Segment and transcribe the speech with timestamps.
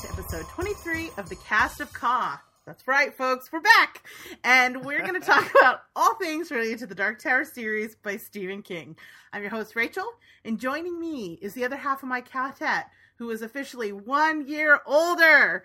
[0.00, 2.42] to episode 23 of the Cast of Ka.
[2.64, 4.02] That's right, folks, we're back!
[4.42, 8.16] And we're going to talk about all things related to the Dark Tower series by
[8.16, 8.96] Stephen King.
[9.30, 10.06] I'm your host, Rachel,
[10.42, 14.80] and joining me is the other half of my quartet, who is officially one year
[14.86, 15.64] older.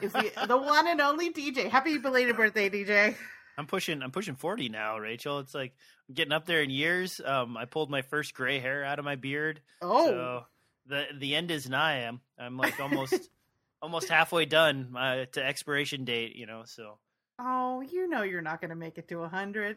[0.00, 1.68] Is the, the one and only DJ.
[1.68, 3.16] Happy belated birthday, DJ.
[3.58, 4.02] I'm pushing.
[4.02, 5.40] I'm pushing forty now, Rachel.
[5.40, 5.74] It's like
[6.08, 7.20] I'm getting up there in years.
[7.24, 9.60] Um, I pulled my first gray hair out of my beard.
[9.82, 10.44] Oh, so
[10.86, 12.06] the the end is nigh.
[12.06, 13.30] I'm I'm like almost
[13.84, 16.34] almost halfway done uh, to expiration date.
[16.36, 16.98] You know, so
[17.38, 19.76] oh, you know you're not going to make it to hundred.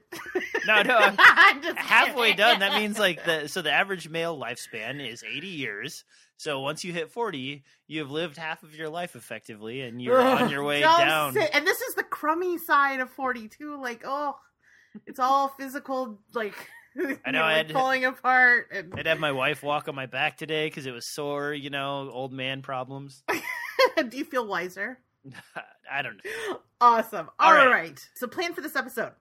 [0.66, 2.38] no, no, I'm I'm just halfway kidding.
[2.38, 2.60] done.
[2.62, 6.04] That means like the so the average male lifespan is 80 years.
[6.40, 10.22] So once you hit 40, you have lived half of your life effectively, and you're
[10.22, 11.34] on your way down.
[11.34, 13.82] say- and this is the crummy side of 42.
[13.82, 14.36] Like, oh,
[15.08, 16.54] it's all physical, like,
[17.26, 18.68] I know, you I like had- falling apart.
[18.72, 21.54] And I'd have my wife walk on my back today because it was sore.
[21.54, 23.24] You know, old man problems.
[24.10, 25.00] do you feel wiser?
[25.92, 26.60] I don't know.
[26.82, 27.30] Awesome.
[27.40, 27.70] All All right.
[27.72, 28.10] right.
[28.16, 29.14] So, plan for this episode.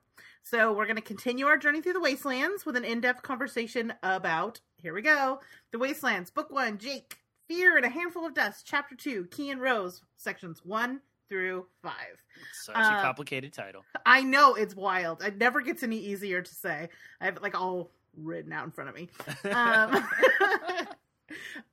[0.43, 3.93] So, we're going to continue our journey through the Wastelands with an in depth conversation
[4.03, 5.39] about, here we go,
[5.71, 9.61] The Wastelands, Book One, Jake, Fear and a Handful of Dust, Chapter Two, Key and
[9.61, 11.93] Rose, sections one through five.
[12.53, 13.83] Such a Uh, complicated title.
[14.05, 15.21] I know it's wild.
[15.21, 16.87] It never gets any easier to say.
[17.19, 19.09] I have it like all written out in front of me.
[19.51, 20.07] Um,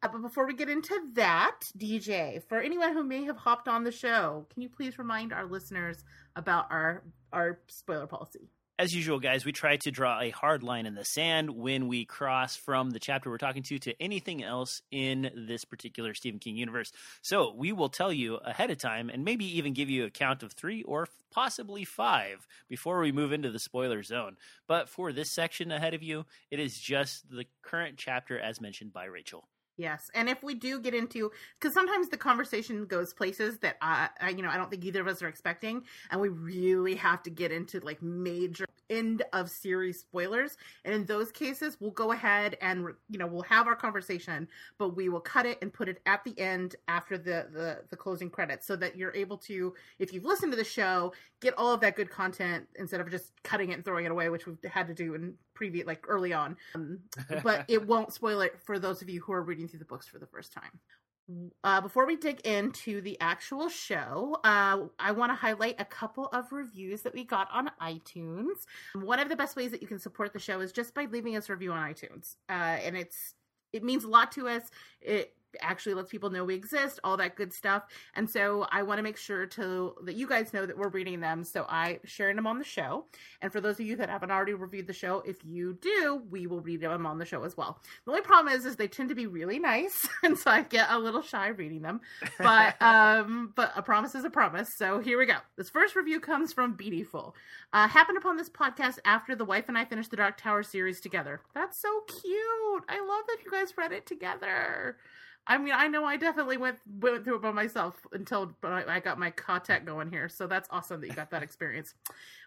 [0.02, 3.84] uh, but before we get into that, DJ, for anyone who may have hopped on
[3.84, 6.04] the show, can you please remind our listeners
[6.36, 7.02] about our
[7.32, 8.48] our spoiler policy?
[8.76, 12.04] As usual, guys, we try to draw a hard line in the sand when we
[12.04, 16.56] cross from the chapter we're talking to to anything else in this particular Stephen King
[16.56, 16.90] universe.
[17.22, 20.42] So we will tell you ahead of time and maybe even give you a count
[20.42, 24.36] of three or possibly five before we move into the spoiler zone.
[24.66, 28.92] But for this section ahead of you, it is just the current chapter as mentioned
[28.92, 29.46] by Rachel.
[29.76, 34.08] Yes, and if we do get into, because sometimes the conversation goes places that I,
[34.20, 37.24] I, you know, I don't think either of us are expecting, and we really have
[37.24, 40.56] to get into like major end of series spoilers.
[40.84, 44.96] And in those cases, we'll go ahead and you know we'll have our conversation, but
[44.96, 48.30] we will cut it and put it at the end after the the, the closing
[48.30, 51.80] credits, so that you're able to, if you've listened to the show, get all of
[51.80, 54.86] that good content instead of just cutting it and throwing it away, which we've had
[54.86, 56.56] to do in previous like early on.
[56.74, 56.98] Um,
[57.42, 60.06] but it won't spoil it for those of you who are reading through the books
[60.06, 60.80] for the first time.
[61.62, 66.26] Uh, before we dig into the actual show, uh, I want to highlight a couple
[66.26, 68.66] of reviews that we got on iTunes.
[68.94, 71.36] One of the best ways that you can support the show is just by leaving
[71.36, 73.34] us a review on iTunes, uh, and it's
[73.72, 74.70] it means a lot to us.
[75.00, 77.84] It actually lets people know we exist, all that good stuff.
[78.14, 81.20] And so I want to make sure to that you guys know that we're reading
[81.20, 81.44] them.
[81.44, 83.06] So I sharing them on the show.
[83.40, 86.46] And for those of you that haven't already reviewed the show, if you do, we
[86.46, 87.80] will read them on the show as well.
[88.04, 90.90] The only problem is, is they tend to be really nice, and so I get
[90.90, 92.00] a little shy reading them.
[92.38, 94.72] But um, but a promise is a promise.
[94.72, 95.36] So here we go.
[95.56, 97.34] This first review comes from Beautiful.
[97.72, 101.00] Uh, happened upon this podcast after the wife and I finished the Dark Tower series
[101.00, 101.40] together.
[101.54, 102.84] That's so cute.
[102.88, 104.96] I love that you guys read it together.
[105.46, 109.00] I mean, I know I definitely went went through it by myself until I I
[109.00, 110.28] got my contact going here.
[110.28, 111.94] So that's awesome that you got that experience.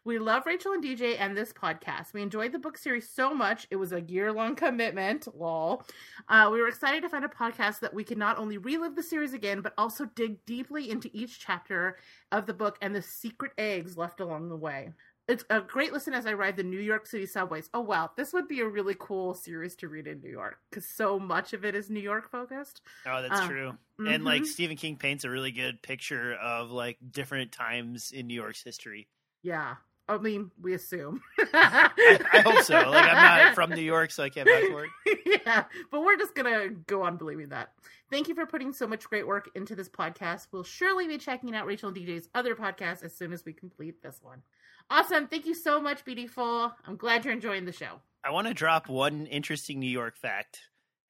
[0.04, 2.14] We love Rachel and DJ and this podcast.
[2.14, 3.68] We enjoyed the book series so much.
[3.70, 5.28] It was a year long commitment.
[5.36, 5.84] Lol.
[6.30, 9.04] Uh, we were excited to find a podcast that we could not only relive the
[9.04, 11.98] series again, but also dig deeply into each chapter
[12.32, 14.92] of the book and the secret eggs left along the way.
[15.28, 17.70] It's a great listen as I ride the New York City subways.
[17.74, 20.88] Oh wow, this would be a really cool series to read in New York because
[20.88, 22.82] so much of it is New York focused.
[23.06, 23.78] Oh, that's Uh, true.
[24.00, 24.46] And like.
[24.46, 29.10] Stephen King paints a really good picture of like different times in New York's history.
[29.44, 29.76] Yeah,
[30.08, 31.22] I mean we assume.
[31.54, 31.90] I,
[32.34, 32.76] I hope so.
[32.76, 33.16] Like I'm
[33.46, 35.20] not from New York, so I can't vouch for it.
[35.46, 37.74] yeah, but we're just gonna go on believing that.
[38.10, 40.48] Thank you for putting so much great work into this podcast.
[40.52, 44.02] We'll surely be checking out Rachel and DJ's other podcasts as soon as we complete
[44.02, 44.44] this one.
[44.90, 45.28] Awesome.
[45.28, 46.72] Thank you so much, Beautiful.
[46.86, 48.00] I'm glad you're enjoying the show.
[48.24, 50.62] I want to drop one interesting New York fact.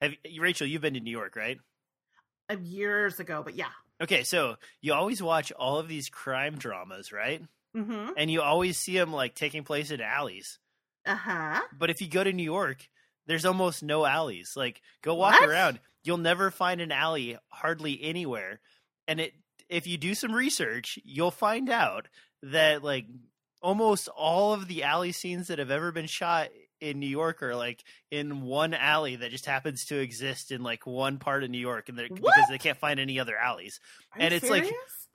[0.01, 1.59] Have Rachel, you've been to New York, right?
[2.49, 3.69] Uh, years ago, but yeah.
[4.01, 7.41] Okay, so you always watch all of these crime dramas, right?
[7.75, 8.11] Mm-hmm.
[8.17, 10.57] And you always see them like taking place in alleys.
[11.05, 11.61] Uh-huh.
[11.77, 12.87] But if you go to New York,
[13.27, 14.53] there's almost no alleys.
[14.55, 15.49] Like go walk What?
[15.49, 18.59] around, you'll never find an alley hardly anywhere.
[19.07, 19.33] And it
[19.69, 22.07] if you do some research, you'll find out
[22.41, 23.05] that like
[23.61, 26.47] almost all of the alley scenes that have ever been shot
[26.79, 30.85] in New York are like in one alley that just happens to exist in like
[30.85, 33.79] one part of New York and they're because they can't find any other alleys.
[34.13, 34.63] Are And it's like-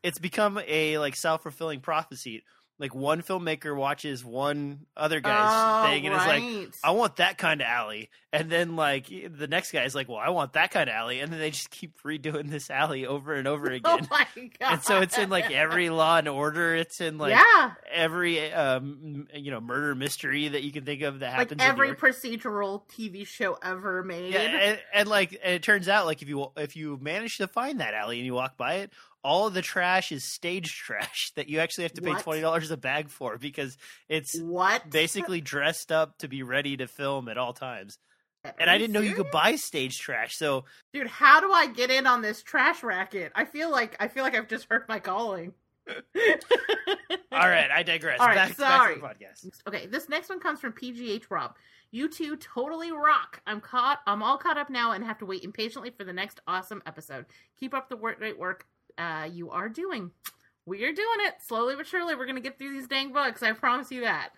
[0.02, 2.42] It's become a like self-fulfilling prophecy
[2.78, 6.42] like one filmmaker watches one other guy's oh, thing and right.
[6.42, 8.10] is like, I want that kind of alley.
[8.32, 11.20] And then like the next guy is like, Well, I want that kind of alley.
[11.20, 14.08] And then they just keep redoing this alley over and over oh again.
[14.10, 14.26] my
[14.58, 14.72] god!
[14.72, 16.74] and so it's in like every Law and Order.
[16.74, 21.20] It's in like yeah, every um you know murder mystery that you can think of
[21.20, 21.52] that happens.
[21.52, 24.32] in every procedural TV show ever made.
[24.32, 27.46] yeah, and, and like and it turns out like if you if you manage to
[27.46, 28.92] find that alley and you walk by it,
[29.24, 32.22] all of the trash is stage trash that you actually have to pay What?
[32.22, 33.76] twenty dollars a bag for because
[34.08, 34.88] it's what?
[34.90, 37.98] basically dressed up to be ready to film at all times.
[38.44, 40.36] Are And I didn't know you could buy stage trash.
[40.36, 43.32] So Dude, how do I get in on this trash racket?
[43.34, 45.52] I feel like I feel like I've just heard my calling.
[45.88, 48.20] all right, I digress.
[48.20, 49.00] All right, back, sorry.
[49.00, 49.50] back to the podcast.
[49.68, 51.56] Okay, this next one comes from PGH Rob.
[51.90, 53.42] You two totally rock.
[53.46, 53.98] I'm caught.
[54.06, 57.26] I'm all caught up now and have to wait impatiently for the next awesome episode.
[57.58, 58.66] Keep up the work, great work
[58.98, 60.10] uh, you are doing.
[60.66, 62.14] We are doing it slowly but surely.
[62.14, 63.42] We're gonna get through these dang books.
[63.42, 64.30] I promise you that.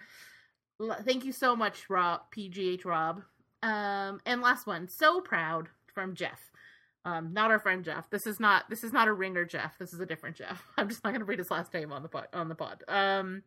[0.80, 2.22] L- Thank you so much, Rob.
[2.36, 3.22] PGH Rob.
[3.62, 4.88] Um, and last one.
[4.88, 6.40] So proud from Jeff.
[7.06, 8.08] Um, not our friend Jeff.
[8.10, 8.68] This is not.
[8.70, 9.76] This is not a ringer Jeff.
[9.78, 10.62] This is a different Jeff.
[10.78, 12.28] I'm just not gonna read his last name on the pod.
[12.32, 12.82] On the pod.
[12.88, 13.42] Um.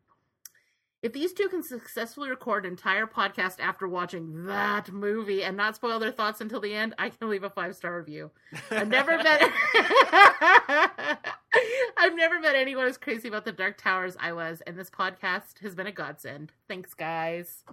[1.03, 5.75] If these two can successfully record an entire podcast after watching that movie and not
[5.75, 8.31] spoil their thoughts until the end, I can leave a five star review.
[8.71, 9.41] I've never met
[11.97, 15.59] I've never met anyone as crazy about the Dark Towers I was, and this podcast
[15.61, 16.51] has been a godsend.
[16.67, 17.63] Thanks, guys.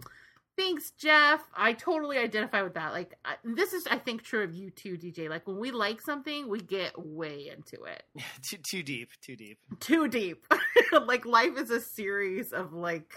[0.56, 1.40] Thanks, Jeff.
[1.56, 2.92] I totally identify with that.
[2.92, 5.28] Like, I, this is, I think, true of you too, DJ.
[5.28, 8.04] Like, when we like something, we get way into it
[8.42, 9.58] too too deep, too deep.
[9.80, 10.46] too deep.
[11.06, 13.14] like life is a series of like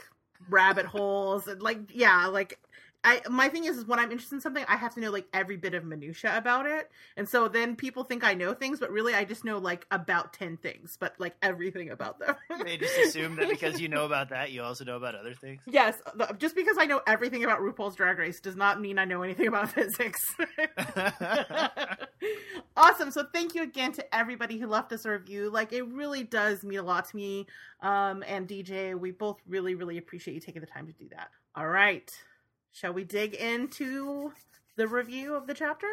[0.50, 2.60] rabbit holes and like yeah, like
[3.08, 5.28] I my thing is, is when I'm interested in something, I have to know like
[5.34, 6.92] every bit of minutia about it.
[7.16, 10.34] And so then people think I know things, but really I just know like about
[10.34, 12.36] 10 things, but like everything about them.
[12.68, 15.62] They just assume that because you know about that, you also know about other things.
[15.68, 16.02] Yes,
[16.38, 19.48] just because I know everything about RuPaul's Drag Race does not mean I know anything
[19.48, 20.36] about physics.
[22.76, 23.12] awesome.
[23.12, 25.50] So thank you again to everybody who left us a review.
[25.50, 27.48] Like it really does mean a lot to me.
[27.82, 31.30] Um, and DJ, we both really, really appreciate you taking the time to do that.
[31.56, 32.12] All right.
[32.78, 34.34] Shall we dig into
[34.76, 35.88] the review of the chapter?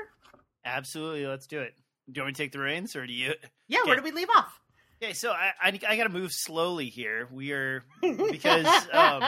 [0.66, 1.72] Absolutely, let's do it.
[2.12, 3.32] Do you want me to take the reins, or do you?
[3.68, 4.02] Yeah, where Okay.
[4.02, 4.60] did we leave off?
[5.02, 7.26] Okay, so I I, I got to move slowly here.
[7.32, 7.84] We are
[8.30, 9.22] because um,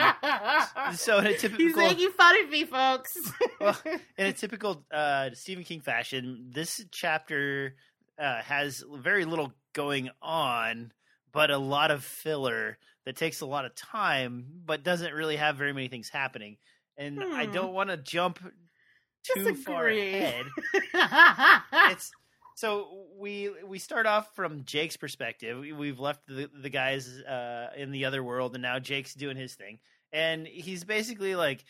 [0.93, 3.31] so in a He's making fun of me, folks.
[3.59, 3.75] Well,
[4.19, 7.73] in a typical uh, Stephen King fashion, this chapter
[8.19, 10.91] uh, has very little going on,
[11.33, 12.77] but a lot of filler
[13.07, 16.57] that takes a lot of time, but doesn't really have very many things happening.
[16.97, 17.51] And I Hmm.
[17.51, 18.39] don't want to jump
[19.23, 20.45] too far ahead.
[21.91, 22.11] It's
[22.55, 25.59] so we we start off from Jake's perspective.
[25.59, 29.37] We, we've left the the guys uh, in the other world, and now Jake's doing
[29.37, 29.79] his thing,
[30.11, 31.63] and he's basically like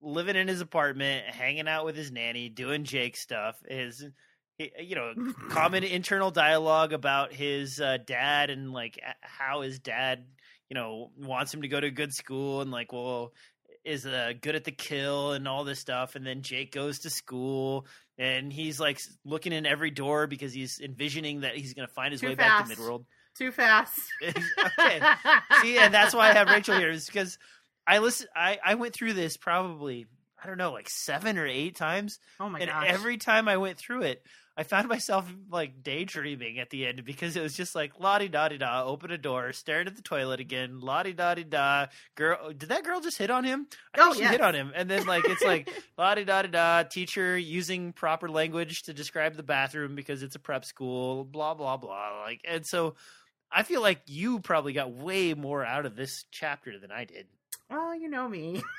[0.00, 3.56] living in his apartment, hanging out with his nanny, doing Jake stuff.
[3.68, 4.04] His
[4.58, 5.14] you know
[5.48, 10.26] common internal dialogue about his uh, dad and like how his dad
[10.68, 13.32] you know wants him to go to a good school and like well
[13.88, 17.10] is uh, good at the kill and all this stuff and then Jake goes to
[17.10, 17.86] school
[18.18, 22.12] and he's like looking in every door because he's envisioning that he's going to find
[22.12, 23.04] his Too way back to Midworld.
[23.36, 24.00] Too fast.
[24.22, 25.00] okay.
[25.62, 27.38] See, and that's why I have Rachel here is because
[27.86, 28.26] I listen.
[28.34, 30.06] I I went through this probably
[30.42, 32.86] I don't know like seven or eight times, Oh my and gosh.
[32.88, 34.22] every time I went through it,
[34.58, 38.26] I found myself like daydreaming at the end because it was just like la di
[38.26, 41.44] da di da, open a door, staring at the toilet again, la di da di
[41.44, 41.86] da.
[42.16, 43.68] Girl, did that girl just hit on him?
[43.94, 44.32] I Oh, think she yes.
[44.32, 46.82] hit on him, and then like it's like la di da di da.
[46.82, 51.22] Teacher using proper language to describe the bathroom because it's a prep school.
[51.24, 52.22] Blah blah blah.
[52.24, 52.96] Like, and so
[53.52, 57.26] I feel like you probably got way more out of this chapter than I did.
[57.70, 58.62] Oh, you know me.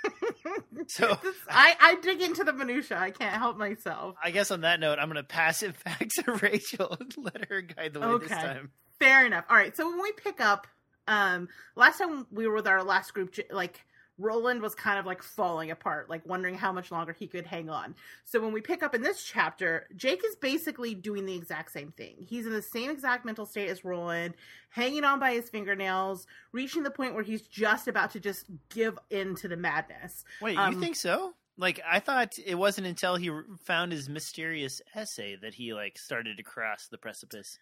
[0.87, 1.17] So
[1.47, 2.97] I, I dig into the minutia.
[2.97, 4.15] I can't help myself.
[4.23, 7.47] I guess on that note, I'm going to pass it back to Rachel and let
[7.49, 8.71] her guide the way this time.
[8.97, 9.45] Fair enough.
[9.49, 9.75] All right.
[9.75, 10.65] So when we pick up,
[11.07, 13.81] um, last time we were with our last group, like
[14.19, 17.69] Roland was kind of like falling apart, like wondering how much longer he could hang
[17.69, 17.95] on.
[18.25, 21.91] So when we pick up in this chapter, Jake is basically doing the exact same
[21.91, 22.15] thing.
[22.27, 24.35] He's in the same exact mental state as Roland,
[24.69, 28.99] hanging on by his fingernails, reaching the point where he's just about to just give
[29.09, 30.25] in to the madness.
[30.41, 31.33] Wait, Um, you think so?
[31.57, 33.29] Like I thought it wasn't until he
[33.63, 37.57] found his mysterious essay that he like started to cross the precipice.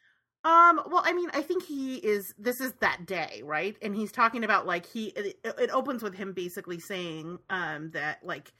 [0.47, 2.33] Um, well, I mean, I think he is.
[2.39, 3.75] This is that day, right?
[3.81, 5.07] And he's talking about like he.
[5.07, 8.53] It, it opens with him basically saying, um, that like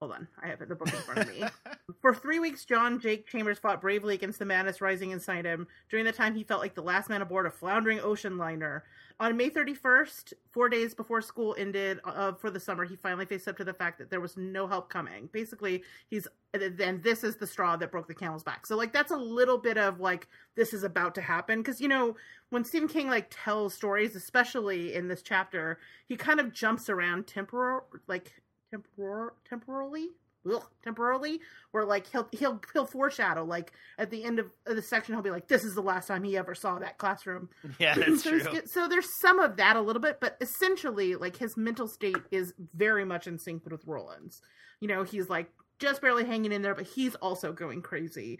[0.00, 1.44] Hold on, I have the book in front of me.
[2.00, 5.66] For three weeks, John Jake Chambers fought bravely against the madness rising inside him.
[5.88, 8.84] During the time, he felt like the last man aboard a floundering ocean liner.
[9.20, 13.46] On May 31st, four days before school ended uh, for the summer, he finally faced
[13.46, 15.28] up to the fact that there was no help coming.
[15.32, 18.66] Basically, he's then this is the straw that broke the camel's back.
[18.66, 21.88] So like that's a little bit of like this is about to happen because you
[21.88, 22.16] know
[22.50, 27.26] when Stephen King like tells stories, especially in this chapter, he kind of jumps around
[27.26, 28.32] temporal like
[28.74, 30.08] temporal temporally?
[30.52, 31.40] Ugh, temporarily?
[31.70, 35.30] Where like he'll he'll he'll foreshadow like at the end of, the section he'll be
[35.30, 37.48] like this is the last time he ever saw that classroom.
[37.78, 38.42] Yeah, that's so, true.
[38.42, 42.16] there's- so there's some of that a little bit but essentially like his mental state
[42.30, 44.42] is very much in sync with roland's.
[44.80, 48.38] You know he's like just barely hanging in there but he's also going crazy.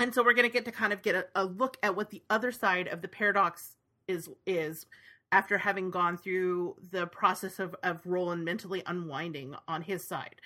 [0.00, 2.10] And so we're going to get to kind of get a, a look at what
[2.10, 3.76] the other side of the paradox
[4.08, 4.86] is is
[5.34, 10.36] after having gone through the process of, of roland mentally unwinding on his side.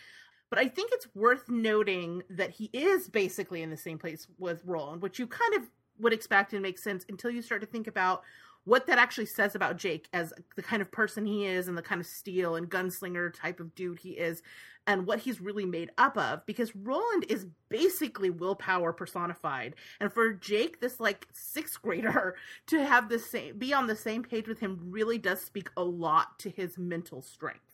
[0.48, 4.62] But I think it's worth noting that he is basically in the same place with
[4.64, 5.64] Roland, which you kind of
[5.98, 8.22] would expect and makes sense until you start to think about
[8.68, 11.82] what that actually says about Jake as the kind of person he is and the
[11.82, 14.42] kind of steel and gunslinger type of dude he is
[14.86, 20.34] and what he's really made up of because Roland is basically willpower personified and for
[20.34, 24.60] Jake this like 6th grader to have the same be on the same page with
[24.60, 27.68] him really does speak a lot to his mental strength.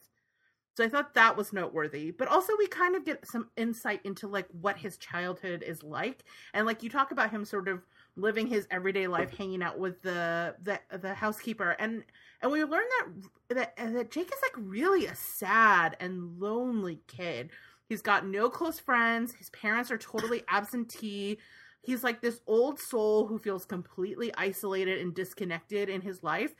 [0.77, 2.11] So I thought that was noteworthy.
[2.11, 6.25] But also we kind of get some insight into like what his childhood is like.
[6.53, 7.83] And like you talk about him sort of
[8.17, 12.05] living his everyday life hanging out with the the, the housekeeper and
[12.43, 17.51] and we learn that that that Jake is like really a sad and lonely kid.
[17.89, 19.35] He's got no close friends.
[19.35, 21.39] His parents are totally absentee.
[21.83, 26.55] He's like this old soul who feels completely isolated and disconnected in his life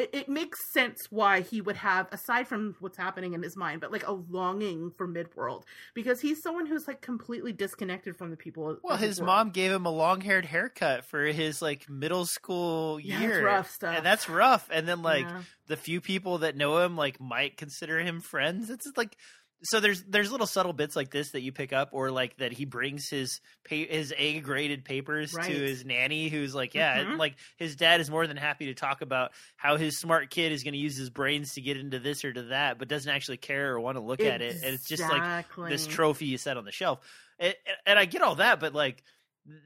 [0.00, 3.80] it, it makes sense why he would have aside from what's happening in his mind
[3.80, 5.62] but like a longing for midworld
[5.94, 9.86] because he's someone who's like completely disconnected from the people Well, his mom gave him
[9.86, 13.44] a long-haired haircut for his like middle school Yeah, year.
[13.44, 13.96] rough stuff.
[13.96, 14.68] And that's rough.
[14.72, 15.42] And then like Yeah.
[15.66, 18.70] the few people that know him like might consider him friends.
[18.70, 19.16] It's like
[19.62, 22.52] so there's there's little subtle bits like this that you pick up or like that
[22.52, 25.46] he brings his pa- his A graded papers Right.
[25.46, 27.18] to his nanny who's like yeah Mhm.
[27.18, 30.62] like his dad is more than happy to talk about how his smart kid is
[30.64, 33.36] going to use his brains to get into this or to that but doesn't actually
[33.36, 36.56] care or want to look at it and it's just like this trophy you set
[36.56, 37.00] on the shelf.
[37.38, 37.54] And,
[37.86, 39.02] and I get all that, but like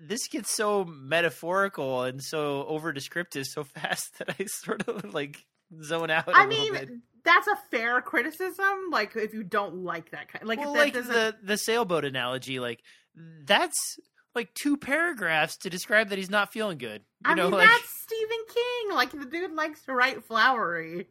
[0.01, 5.45] this gets so metaphorical and so over descriptive so fast that I sort of like
[5.83, 6.29] zone out.
[6.29, 8.91] I I mean, that's a fair criticism.
[8.91, 12.05] Like, if you don't like that kind, like, well, that like doesn't, the the sailboat
[12.05, 12.81] analogy, like
[13.45, 13.99] that's
[14.35, 17.03] like two paragraphs to describe that he's not feeling good.
[17.25, 18.95] You I know, mean, like that's Stephen King.
[18.95, 21.09] Like, the dude likes to write flowery.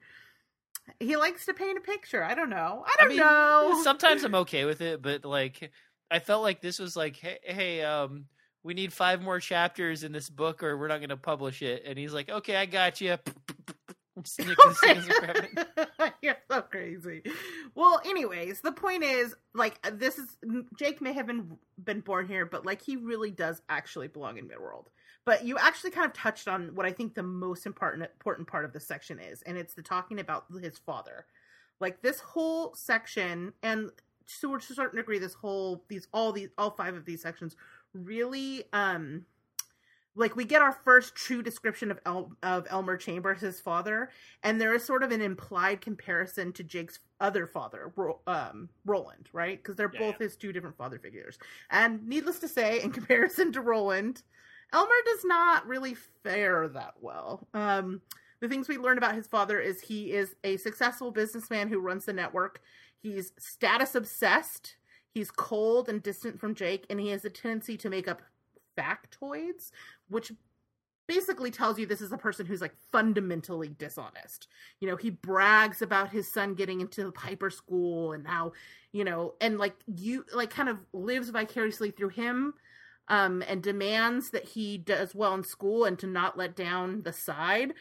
[0.99, 2.23] He likes to paint a picture.
[2.23, 2.83] I don't know.
[2.85, 3.79] I I don't mean, know.
[3.83, 5.71] sometimes I'm okay with it, but like
[6.11, 8.25] I felt like this was like, hey, hey um.
[8.65, 11.83] We need five more chapters in this book, or we're not going to publish it.
[11.85, 13.17] And he's like, "Okay, I got you."
[16.21, 17.23] You're so crazy.
[17.75, 20.37] Well, anyways, the point is, like, this is
[20.77, 24.47] Jake may have been been born here, but like, he really does actually belong in
[24.47, 24.85] Midworld.
[25.25, 28.65] But you actually kind of touched on what I think the most important important part
[28.65, 31.25] of this section is, and it's the talking about his father.
[31.79, 33.89] Like this whole section, and
[34.25, 37.21] so we're to a certain degree, this whole these all these all five of these
[37.21, 37.55] sections
[37.93, 39.25] really um
[40.15, 44.09] like we get our first true description of El- of Elmer Chambers, his father,
[44.43, 49.29] and there is sort of an implied comparison to Jake's other father, Ro- um, Roland,
[49.33, 49.57] right?
[49.57, 51.37] Because they're Yeah, both his two different father figures.
[51.69, 54.21] And needless to say, in comparison to Roland,
[54.71, 57.47] Elmer does not really fare that well.
[57.53, 58.01] Um,
[58.39, 62.05] the things we learn about his father is he is a successful businessman who runs
[62.05, 62.61] the network.
[63.01, 64.75] He's status obsessed.
[65.13, 68.21] He's cold and distant from Jake, and he has a tendency to make up
[68.77, 69.71] factoids,
[70.09, 70.31] which
[71.07, 74.47] basically tells you this is a person who's like fundamentally dishonest.
[74.79, 78.53] You know, he brags about his son getting into the Piper school and how,
[78.91, 82.53] you know, and like you like kind of lives vicariously through him
[83.09, 87.13] um and demands that he does well in school and to not let down the
[87.13, 87.73] side.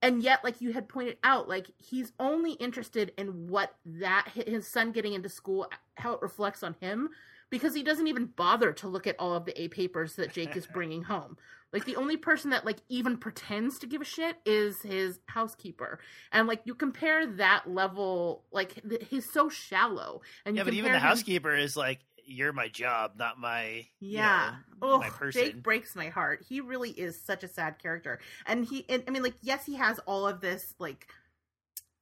[0.00, 4.68] And yet like you had pointed out like he's only interested in what that his
[4.68, 7.10] son getting into school how it reflects on him
[7.50, 10.56] because he doesn't even bother to look at all of the A papers that Jake
[10.56, 11.36] is bringing home.
[11.72, 15.98] Like the only person that like even pretends to give a shit is his housekeeper,
[16.32, 20.22] and like you compare that level, like th- he's so shallow.
[20.46, 23.86] And you yeah, but even the him- housekeeper is like, "You're my job, not my
[24.00, 26.42] you yeah, know, Ugh, my person." Jake breaks my heart.
[26.48, 29.74] He really is such a sad character, and he, and, I mean, like, yes, he
[29.74, 31.06] has all of this like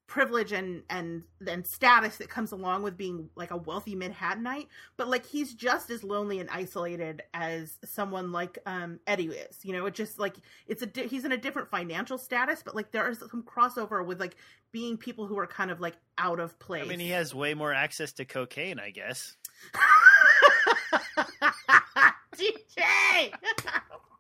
[0.07, 5.09] privilege and and and status that comes along with being like a wealthy Manhattanite, but
[5.09, 9.65] like he's just as lonely and isolated as someone like um Eddie is.
[9.65, 10.37] You know, it just like
[10.67, 14.05] it's a di- he's in a different financial status, but like there is some crossover
[14.05, 14.37] with like
[14.73, 16.85] being people who are kind of like out of place.
[16.85, 19.37] I mean, he has way more access to cocaine, I guess.
[22.37, 23.33] DJ.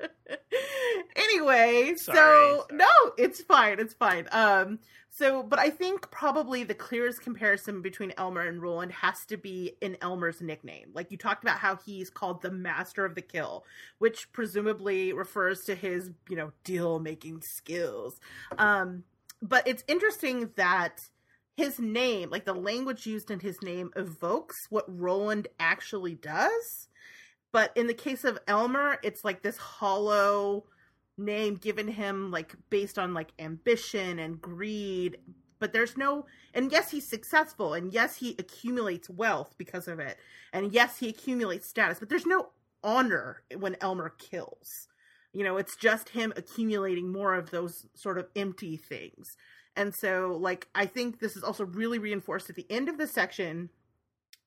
[1.16, 2.78] anyway, Sorry, so sorry.
[2.78, 4.26] no, it's fine, it's fine.
[4.32, 4.78] Um,
[5.10, 9.76] so, but I think probably the clearest comparison between Elmer and Roland has to be
[9.80, 10.90] in Elmer's nickname.
[10.94, 13.64] Like you talked about how he's called the Master of the Kill,
[13.98, 18.20] which presumably refers to his, you know, deal making skills.
[18.58, 19.04] Um,
[19.42, 21.08] but it's interesting that
[21.56, 26.87] his name, like the language used in his name, evokes what Roland actually does.
[27.52, 30.64] But in the case of Elmer, it's like this hollow
[31.16, 35.18] name given him, like based on like ambition and greed.
[35.58, 40.16] But there's no, and yes, he's successful, and yes, he accumulates wealth because of it,
[40.52, 42.50] and yes, he accumulates status, but there's no
[42.84, 44.86] honor when Elmer kills.
[45.32, 49.36] You know, it's just him accumulating more of those sort of empty things.
[49.74, 53.06] And so, like, I think this is also really reinforced at the end of the
[53.06, 53.70] section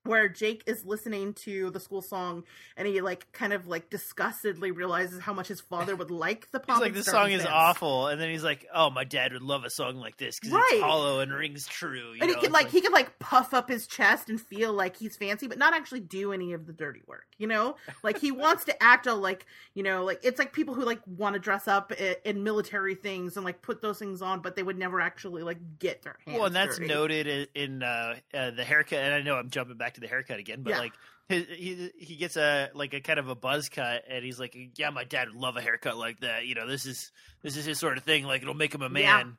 [0.04, 2.44] where Jake is listening to the school song
[2.76, 6.60] and he like kind of like disgustedly realizes how much his father would like the
[6.60, 6.76] pop.
[6.76, 9.42] He's like, this song is dance." awful, and then he's like, oh, my dad would
[9.42, 10.68] love a song like this because Right.
[10.72, 12.12] it's hollow and rings true.
[12.12, 12.34] You And he know?
[12.34, 15.46] could It's like, he could like puff up his chest and feel like he's fancy,
[15.46, 17.26] but not actually do any of the dirty work.
[17.38, 20.74] You know, like he wants to act all like you know, like it's like people
[20.74, 24.22] who like want to dress up in, in military things and like put those things
[24.22, 26.38] on, but they would never actually like get their hands.
[26.38, 26.88] Well, and that's dirty.
[26.88, 28.98] noted in uh, uh, the haircut.
[28.98, 30.78] And I know I'm jumping back to the haircut again, but Yeah.
[30.78, 30.92] like
[31.28, 34.56] his, he he gets a like a kind of a buzz cut, and he's like,
[34.76, 36.46] "Yeah, my dad would love a haircut like that.
[36.46, 37.10] You know, this is
[37.42, 38.24] this is his sort of thing.
[38.24, 39.32] Like it'll make him a man." Yeah.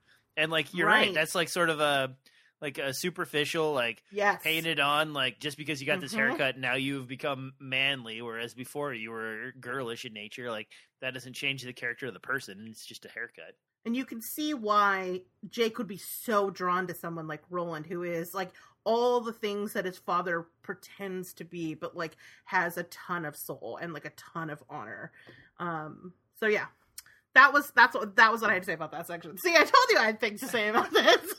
[0.43, 1.07] And like you're right.
[1.07, 1.13] Right.
[1.13, 2.15] that's like sort of a
[2.61, 6.17] like a superficial like Yes, painted on like just because you got this Mhm.
[6.17, 10.69] haircut now you've become manly whereas before you were girlish in nature like
[11.01, 14.21] that doesn't change the character of the person it's just a haircut And you can
[14.21, 18.53] see why Jake would be so drawn to someone like Roland, who is like
[18.85, 23.35] all the things that his father pretends to be, but like has a ton of
[23.35, 25.11] soul and like a ton of honor.
[25.59, 26.65] Um, so yeah,
[27.33, 29.37] that was that's what that was what I had to say about that section.
[29.37, 31.33] See, I told you I had things to say about this.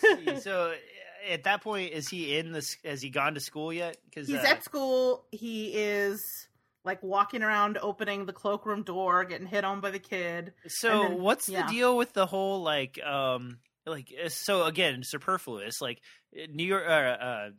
[0.00, 3.72] See, so uh, at that point is he in this has he gone to school
[3.72, 5.24] yet because He's uh, at school.
[5.30, 6.48] He is
[6.84, 10.52] like walking around, opening the cloakroom door, getting hit on by the kid.
[10.66, 11.66] so then- what's yeah.
[11.66, 16.00] the deal with the whole like um like uh, so again superfluous like
[16.36, 17.50] uh, new york uh, uh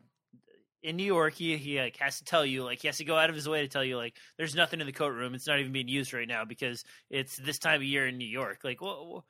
[0.81, 3.17] in New York, he he like, has to tell you like he has to go
[3.17, 5.35] out of his way to tell you like there's nothing in the coat room.
[5.35, 8.23] It's not even being used right now because it's this time of year in New
[8.27, 8.59] York.
[8.63, 9.23] Like what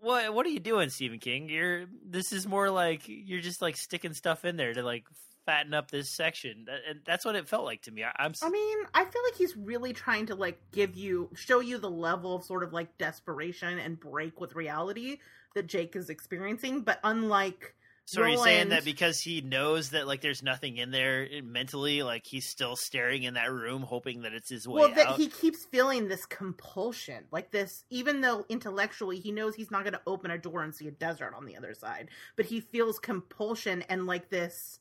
[0.00, 1.48] what what are you doing, Stephen King?
[1.48, 5.04] You're this is more like you're just like sticking stuff in there to like
[5.44, 8.04] fatten up this section, and that's what it felt like to me.
[8.04, 11.30] I, I'm s- I mean, I feel like he's really trying to like give you,
[11.34, 15.18] show you the level of sort of like desperation and break with reality
[15.54, 16.82] that Jake is experiencing.
[16.82, 20.90] But unlike, so are you saying that because he knows that like there's nothing in
[20.90, 24.80] there eh, mentally, like he's still staring in that room, hoping that it's his way
[24.80, 29.70] well, that he keeps feeling this compulsion, like this, even though intellectually he knows he's
[29.70, 32.46] not going to open a door and see a desert on the other side, but
[32.46, 34.80] he feels compulsion and like this,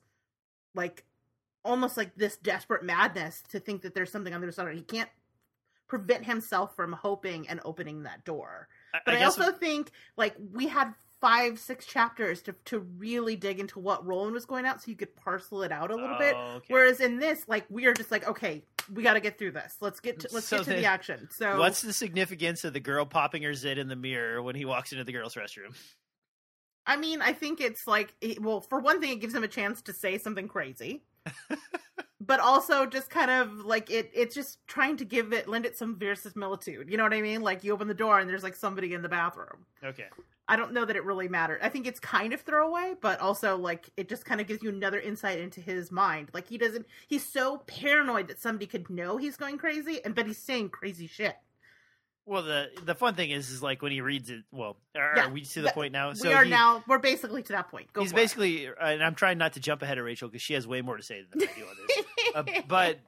[0.74, 1.06] like
[1.64, 4.74] almost like this desperate madness to think that there's something on the other side.
[4.74, 5.10] He can't
[5.88, 8.68] prevent himself from hoping and opening that door.
[9.06, 13.60] But I, guess also think like we had five, six chapters to to really dig
[13.60, 16.36] into what Roland was going out, so you could parcel it out a little bit.
[16.38, 16.74] Oh, okay.
[16.74, 19.76] Whereas in this, like we are just like, okay, we got to get through this.
[19.80, 21.30] Let's get to, let's So get to then- the action.
[21.32, 24.66] So What's the significance of the girl popping her zit in the mirror when he
[24.66, 25.76] walks into the girls' restroom?
[26.86, 29.84] I mean, I think it's like, well, for one thing, it gives him a chance
[29.84, 31.04] to say something crazy.
[32.26, 35.76] but also just kind of like it it's just trying to give it lend it
[35.76, 38.56] some verisimilitude you know what i mean like you open the door and there's like
[38.56, 40.08] somebody in the bathroom Okay.
[40.48, 41.60] I don't know that it really mattered.
[41.64, 44.68] I think it's kind of throwaway, but also like it just kind of gives you
[44.68, 46.30] another insight into his mind.
[46.34, 50.28] Like he doesn't he's so paranoid that somebody could know he's going crazy and but
[50.28, 51.38] he's saying crazy shit.
[52.26, 54.44] Well, the the fun thing is, is like when he reads it.
[54.52, 56.14] Well, are, Yeah, are we to the that- point now?
[56.22, 57.92] we are he- now we're basically to that point.
[57.94, 58.22] Go he's for it.
[58.22, 60.98] basically, and I'm trying not to jump ahead of Rachel because she has way more
[60.98, 62.06] to say than I do on this.
[62.60, 63.00] uh, but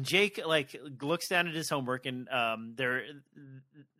[0.00, 3.02] Jake like looks down at his homework, and um, there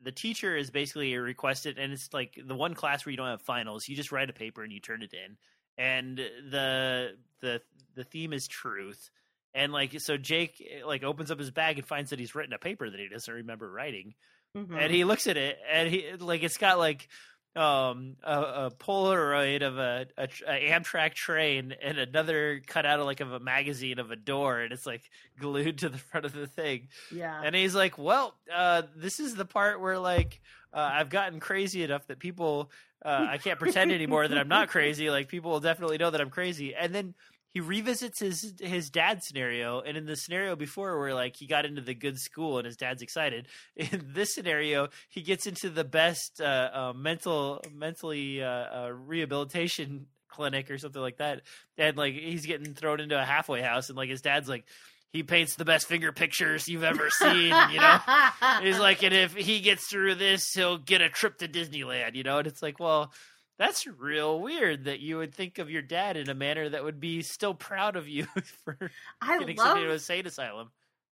[0.02, 3.42] the teacher is basically requested, and it's like the one class where you don't have
[3.42, 3.86] finals.
[3.88, 5.36] You just write a paper and you turn it in,
[5.76, 7.60] and the the
[7.94, 9.10] the theme is truth.
[9.54, 12.58] And like so, Jake like opens up his bag and finds that he's written a
[12.58, 14.14] paper that he doesn't remember writing,
[14.56, 14.76] Mhm.
[14.80, 17.08] and he looks at it and he like it's got like
[17.56, 23.06] um a, a Polaroid of a, a, a Amtrak train and another cut out of
[23.06, 25.02] like of a magazine of a door, and it's like
[25.38, 26.88] glued to the front of the thing.
[27.10, 27.40] Yeah.
[27.42, 30.40] And he's like, "Well, uh, this is the part where like
[30.72, 32.70] uh, I've gotten crazy enough that people
[33.04, 35.08] uh, I can't pretend anymore that I'm not crazy.
[35.10, 37.14] Like people will definitely know that I'm crazy." And then
[37.50, 41.64] he revisits his his dad scenario, and in the scenario before where like he got
[41.64, 45.84] into the good school and his dad's excited, in this scenario he gets into the
[45.84, 51.42] best uh, uh, mental mentally uh, uh, rehabilitation clinic or something like that,
[51.76, 54.64] and like he's getting thrown into a halfway house, and like his dad's like
[55.12, 57.98] he paints the best finger pictures you've ever seen, you know.
[58.62, 62.24] He's like, and if he gets through this, he'll get a trip to Disneyland, you
[62.24, 62.38] know.
[62.38, 63.10] And it's like, well,
[63.58, 67.00] that's real weird that you would think of your dad in a manner that would
[67.00, 68.24] be still proud of you
[68.64, 68.90] for
[69.20, 70.70] I getting love somebody to a sane asylum.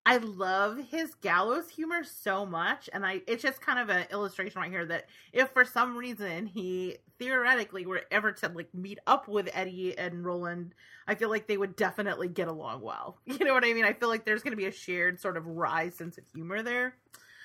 [0.08, 4.60] I love his gallows humor so much, and I it's just kind of an illustration
[4.60, 9.26] right here that if for some reason he theoretically were ever to like meet up
[9.26, 10.76] with Eddie and Roland,
[11.08, 13.18] I feel like they would definitely get along well.
[13.26, 13.84] You know what I mean?
[13.84, 16.62] I feel like there's going to be a shared sort of wry sense of humor
[16.62, 16.94] there.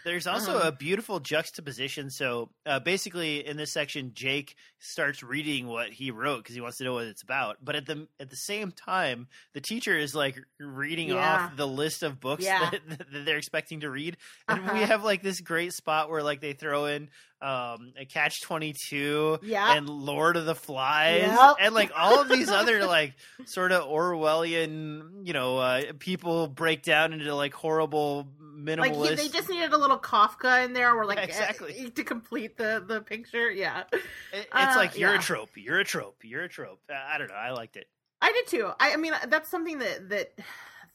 [0.03, 0.67] There's also Uh-huh.
[0.67, 2.09] a beautiful juxtaposition.
[2.09, 6.77] So uh, basically, in this section, Jake starts reading what he wrote because he wants
[6.77, 7.57] to know what it's about.
[7.63, 11.17] But at the at the same time, the teacher is like reading Yeah.
[11.45, 12.69] off the list of books Yeah.
[12.71, 14.87] that, that they're expecting to read, and we Uh-huh.
[14.87, 17.09] have like this great spot where like they throw in
[17.41, 19.75] um, a Catch Twenty Two Yeah.
[19.75, 21.55] and Lord of the Flies Yep.
[21.59, 26.83] and like all of these other like sort of Orwellian, you know, uh, people break
[26.83, 28.77] down into like horrible minimalist.
[28.99, 31.89] Like he, they just needed a little Kafka in there, or like Yeah, exactly.
[31.95, 33.49] to complete the the picture.
[33.51, 34.01] Yeah, It-
[34.33, 35.19] It's Uh, like you're yeah.
[35.19, 35.49] a trope.
[35.55, 36.17] You're a trope.
[36.23, 36.81] You're a trope.
[36.89, 37.35] I don't know.
[37.35, 37.87] I liked it.
[38.21, 38.69] I did too.
[38.79, 40.33] I, I mean, that's something that that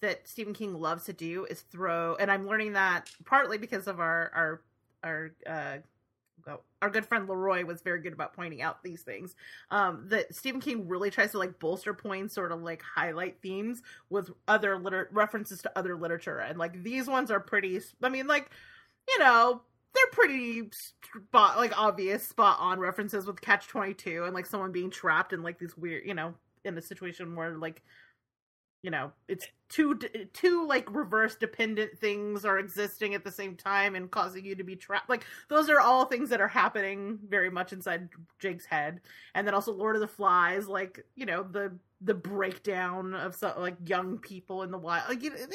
[0.01, 3.99] that Stephen King loves to do is throw, and I'm learning that partly because of
[3.99, 4.63] our our
[5.03, 5.77] our uh,
[6.83, 9.35] our good friend Leroy was very good about pointing out these things.
[9.71, 13.83] Um, that Stephen King really tries to like bolster points, sort of like highlight themes
[14.11, 17.81] with other liter- references to other literature, and like these ones are pretty.
[18.03, 18.51] I mean, like
[19.09, 19.63] you know.
[19.95, 20.69] They're pretty
[21.15, 25.33] spot like obvious spot on references with Catch Twenty Two and like someone being trapped
[25.33, 26.35] in like these weird you know
[26.67, 27.83] in a situation where like
[28.83, 29.99] you know it's two
[30.33, 34.63] two like reverse dependent things are existing at the same time and causing you to
[34.63, 38.09] be trapped like those are all things that are happening very much inside
[38.39, 39.01] jake's head.
[39.35, 43.53] And then also lord of the flies like you know the the breakdown of some
[43.59, 45.47] like young people in the wild like it's, uh,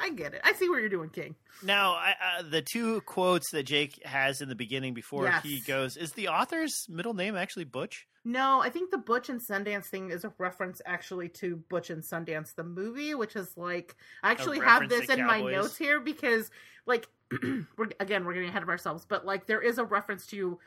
[0.00, 3.50] i get it i see what you're doing king Now, I, uh, the two quotes
[3.50, 5.42] that Jake has in the beginning before Yes.
[5.42, 8.06] he goes is the author's middle name actually Butch?
[8.24, 12.02] No, I think the Butch and Sundance thing is a reference actually to Butch and
[12.02, 16.50] Sundance the movie, which is like I actually have this in my notes here because
[16.86, 17.08] like
[17.76, 20.58] we're again we're getting ahead of ourselves, but like there is a reference to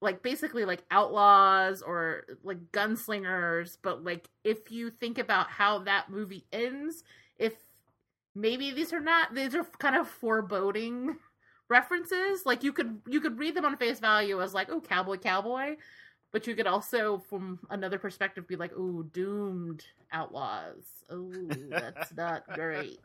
[0.00, 6.10] like basically like outlaws or like gunslingers, but like if you think about how that
[6.10, 7.02] movie ends,
[7.38, 7.52] if
[8.34, 11.16] maybe these are not these are kind of foreboding
[11.68, 12.42] references.
[12.44, 15.76] Like you could you could read them on face value as like oh cowboy cowboy.
[16.32, 20.84] But you could also from another perspective be like oh doomed outlaws.
[21.10, 21.32] Oh
[21.68, 23.00] that's not great.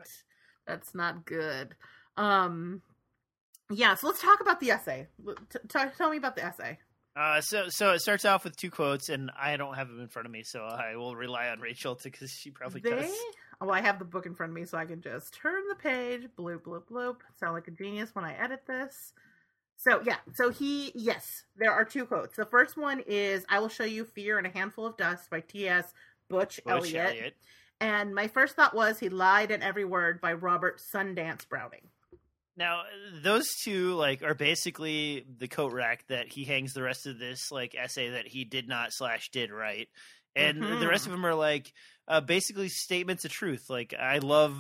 [0.68, 1.76] That's not good.
[2.18, 2.82] Um
[3.72, 5.08] yeah so let's talk about the essay.
[5.50, 6.78] T- t- tell me about the essay.
[7.16, 10.10] Uh, so so it starts off with two quotes, and I don't have them in
[10.10, 13.16] front of me, so I will rely on Rachel to because she probably they does.
[13.62, 15.76] Well i have the book in front of me so i can just turn the
[15.76, 17.18] page bloop bloop bloop.
[17.40, 19.14] Sound like a genius when i edit this.
[19.78, 22.36] So yeah so he yes there are two quotes.
[22.36, 25.42] The first one is i will show you fear and a handful of dust by
[25.42, 25.86] ts
[26.30, 26.96] butch, Butch eliot.
[27.08, 27.36] Eliot.
[27.82, 31.90] and my first thought was he lied in every word by robert sundance browning.
[32.58, 32.84] Now,
[33.22, 37.52] those two like are basically the coat rack that he hangs the rest of this
[37.52, 39.90] like essay that he did not slash did right,
[40.38, 40.80] and Mhm.
[40.80, 41.74] the rest of them are like
[42.08, 43.70] uh, basically statements of truth.
[43.70, 44.56] Like I love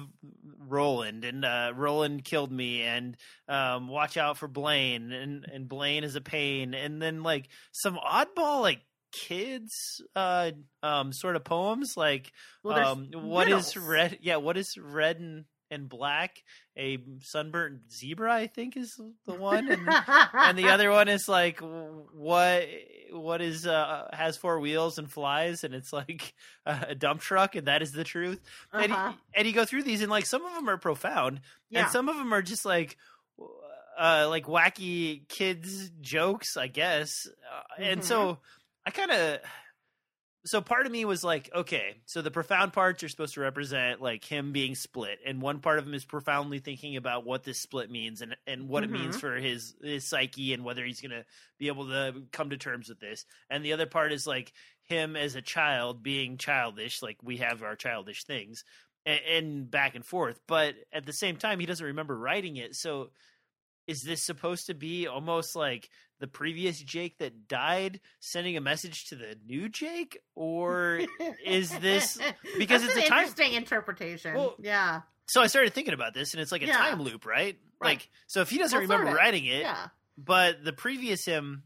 [0.68, 6.04] Roland, and uh, Roland killed me, and um, watch out for Blaine, and and Blaine
[6.04, 8.82] is a pain, and then like some oddball like
[9.12, 10.52] kids uh
[10.84, 12.34] um sort of poems like
[12.66, 13.78] well um what is riddles.
[13.78, 16.44] red yeah what is red and and black
[16.78, 19.88] a sunburnt zebra i think is the one and,
[20.34, 22.68] and the other one is like what
[23.12, 26.34] what is uh has four wheels and flies and it's like
[26.66, 28.42] a dump truck and that is the truth.
[28.74, 29.12] And, uh-huh.
[29.12, 31.84] he, and you go through these and like some of them are profound yeah.
[31.84, 32.98] and some of them are just like
[33.98, 37.28] uh like wacky kids jokes i guess.
[37.28, 38.40] Uh, and so
[38.86, 39.40] i kind of
[40.46, 44.02] so part of me was like, okay, so the profound parts are supposed to represent
[44.02, 47.60] like him being split, and one part of him is profoundly thinking about what this
[47.60, 48.86] split means and and what Mhm.
[48.86, 51.26] it means for his his psyche and whether he's gonna
[51.58, 53.26] be able to come to terms with this.
[53.50, 54.54] And the other part is like
[54.84, 58.64] him as a child being childish, like we have our childish things,
[59.06, 60.42] and, and back and forth.
[60.48, 63.12] But at the same time, he doesn't remember writing it, so.
[63.88, 69.06] Is this supposed to be almost like the previous Jake that died sending a message
[69.10, 71.02] to the new Jake, or
[71.46, 72.18] is this-
[72.58, 74.34] because it's an a time- interesting interpretation?
[74.34, 76.78] Well, yeah, so I started thinking about this, and it's like a Yeah.
[76.78, 77.58] time loop, right?
[77.80, 77.90] Right.
[77.90, 79.18] Like, so if he doesn't Well, remember sorta.
[79.24, 79.88] writing it, yeah.
[80.18, 81.64] but the previous him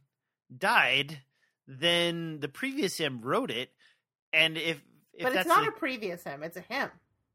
[0.55, 1.21] died,
[1.67, 3.71] then the previous him wrote it,
[4.33, 4.81] and if
[5.13, 6.89] if But it's not the- a previous him; it's a him.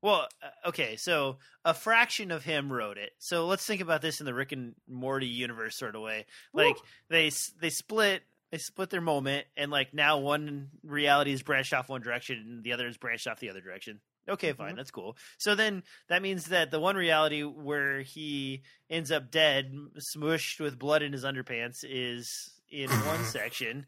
[0.05, 3.13] Well, uh, okay, so a fraction of him wrote it.
[3.19, 6.27] So let's think about this in the Rick and Morty universe sort of way.
[6.53, 6.83] Like Woo.
[7.09, 11.89] they they split they split their moment, and like now one reality is branched off
[11.89, 14.01] one direction, and the other is branched off the other direction.
[14.29, 14.77] Okay, fine, Mhm.
[14.77, 15.17] that's cool.
[15.39, 20.79] So then that means that the one reality where he ends up dead, smushed with
[20.79, 23.87] blood in his underpants, is in one section,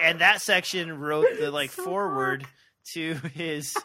[0.00, 2.52] and that section wrote the like So forward dark.
[2.92, 3.76] To his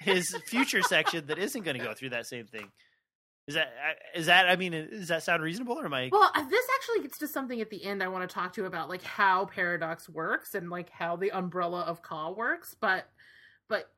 [0.00, 2.68] his future section that isn't going to go through that same thing.
[3.46, 3.72] Is that
[4.14, 4.48] is that?
[4.48, 6.10] I mean, does that sound reasonable, or am I?
[6.12, 8.60] Well, uh, this actually gets to something at the end I want to talk to
[8.60, 12.76] you about, like how Paradox works and like how the umbrella of Ka works.
[12.78, 13.08] But,
[13.66, 13.90] but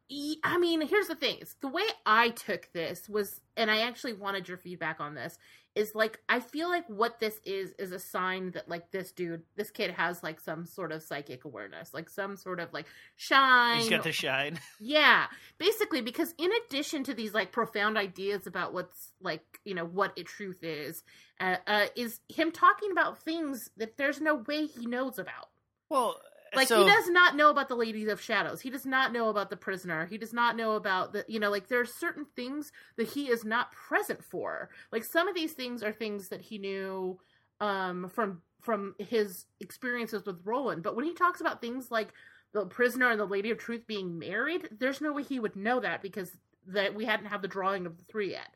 [0.45, 4.13] I mean, here's the thing: it's the way I took this was, and I actually
[4.13, 5.37] wanted your feedback on this.
[5.77, 9.43] Is like I feel like what this is is a sign that like this dude,
[9.57, 13.79] this kid has like some sort of psychic awareness, like some sort of like shine.
[13.79, 14.59] He's got the shine.
[14.81, 15.27] Yeah,
[15.59, 20.19] basically, because in addition to these like profound ideas about what's like you know what
[20.19, 21.05] a truth is,
[21.39, 25.51] uh, uh, is him talking about things that there's no way he knows about.
[25.89, 26.21] Well,
[26.55, 28.61] Like so, he does not know about the Ladies of Shadows.
[28.61, 30.07] He does not know about the prisoner.
[30.07, 33.31] He does not know about the you know like there are certain things that he
[33.31, 34.71] is not present for.
[34.93, 37.19] Like some of these things are things that he knew
[37.61, 40.83] um from from his experiences with Roland.
[40.83, 42.09] But when he talks about things like
[42.53, 45.81] the prisoner and the Lady of Truth being married, there's no way he would know
[45.81, 46.37] that because
[46.67, 48.49] that we hadn't had the drawing of the three yet.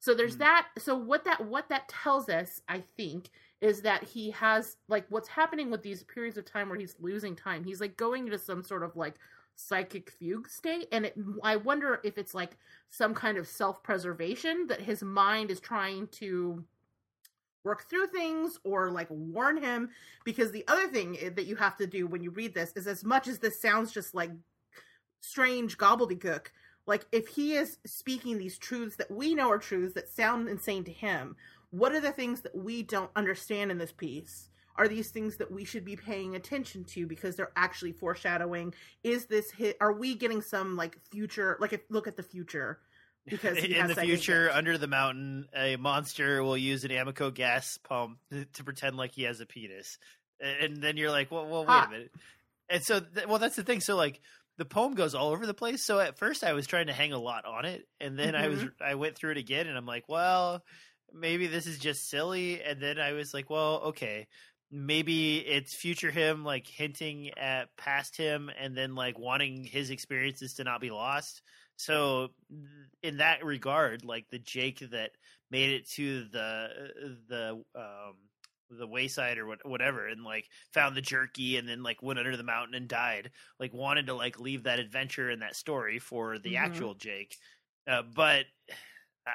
[0.00, 0.40] So there's Mm.
[0.40, 0.68] that.
[0.78, 3.30] So what that what that tells us, I think,
[3.60, 7.34] is that he has like what's happening with these periods of time where he's losing
[7.34, 7.64] time.
[7.64, 9.14] He's like going into some sort of like
[9.56, 12.56] psychic fugue state, and it, I wonder if it's like
[12.88, 16.64] some kind of self preservation that his mind is trying to
[17.64, 19.90] work through things or like warn him
[20.24, 22.86] because the other thing eh, that you have to do when you read this is
[22.86, 24.30] as much as this sounds just like
[25.20, 26.46] strange gobbledygook
[26.86, 30.84] like if he is speaking these truths that we know are truths that sound insane
[30.84, 31.36] to him
[31.70, 35.50] what are the things that we don't understand in this piece are these things that
[35.50, 40.14] we should be paying attention to because they're actually foreshadowing is this hit are we
[40.14, 42.78] getting some like future like if, look at the future
[43.28, 48.18] because in the future, under the mountain, a monster will use an Amoco gas pump
[48.30, 49.98] to, pretend like he has a penis,
[50.40, 51.88] and then you're like, "Well, well wait Hot.
[51.88, 52.12] a minute."
[52.68, 53.80] And so, th- well, that's the thing.
[53.80, 54.20] So, like,
[54.58, 55.84] the poem goes all over the place.
[55.84, 58.48] So at first, I was trying to hang a lot on it, and then I
[58.48, 58.72] was Mhm.
[58.80, 60.64] I went through it again, and I'm like, "Well,
[61.12, 64.28] maybe this is just silly." And then I was like, "Well, okay."
[64.70, 70.54] Maybe it's future him like hinting at past him and then like wanting his experiences
[70.54, 71.40] to not be lost.
[71.76, 72.34] So
[73.02, 75.12] in that regard, like the Jake that
[75.50, 78.16] made it to the the um
[78.70, 82.36] the wayside or what, whatever and like found the jerky and then like went under
[82.36, 86.38] the mountain and died like wanted to like leave that adventure and that story for
[86.38, 86.58] the Mhm.
[86.58, 87.38] actual jake
[87.86, 88.44] uh, but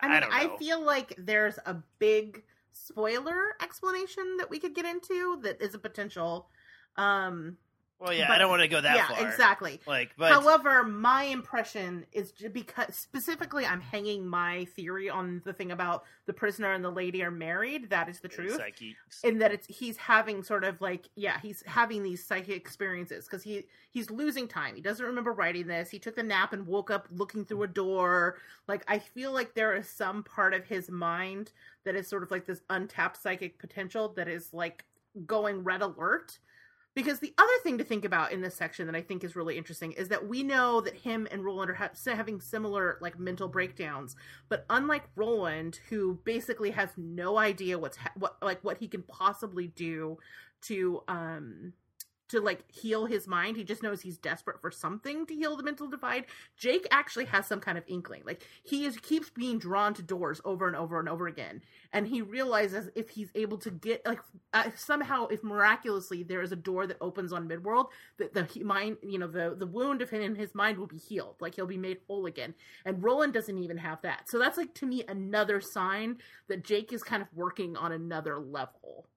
[0.01, 4.73] I, I mean, don't know feel like there's a big spoiler explanation that we could
[4.73, 6.47] get into that is a potential.
[6.97, 7.58] Um,
[7.99, 9.79] well yeah but- i don't want to go that yeah, far exactly.
[9.88, 15.71] like but However, my impression is because specifically, I'm hanging my theory on the thing
[15.71, 17.89] about the prisoner and the lady are married.
[17.89, 18.51] That is the truth.
[19.23, 23.43] in that it's he's having sort of like yeah he's having these psychic experiences because
[23.43, 26.89] he he's losing time he doesn't remember writing this he took a nap and woke
[26.91, 30.89] up looking through a door like i feel like there is some part of his
[30.89, 31.51] mind
[31.86, 34.84] that is sort of like this untapped psychic potential that is like
[35.27, 36.39] going red alert
[36.95, 39.58] because the other thing to think about in this section that I think is really
[39.58, 43.47] interesting is that we know that him and Roland are ha- having similar like mental
[43.47, 44.15] breakdowns,
[44.49, 49.03] but unlike Roland, who basically has no idea what's ha- what like what he can
[49.03, 50.17] possibly do
[50.62, 51.73] to um
[52.34, 53.56] to like heal his mind.
[53.56, 56.26] He just knows he's desperate for something to heal the mental divide.
[56.58, 58.24] Jake actually has some kind of inkling.
[58.26, 61.62] Like he is keeps being drawn to doors over and over and over again,
[61.93, 64.19] and he realizes if he's able to get like
[64.54, 68.63] uh, somehow, if miraculously there is a door that opens on Midworld, that the he-
[68.63, 71.36] mind, you know, the the wound of him in his mind will be healed.
[71.39, 72.56] Like he'll be made whole again.
[72.86, 74.30] And Roland doesn't even have that.
[74.30, 76.17] So that's like to me another sign
[76.48, 79.08] that Jake is kind of working on another level.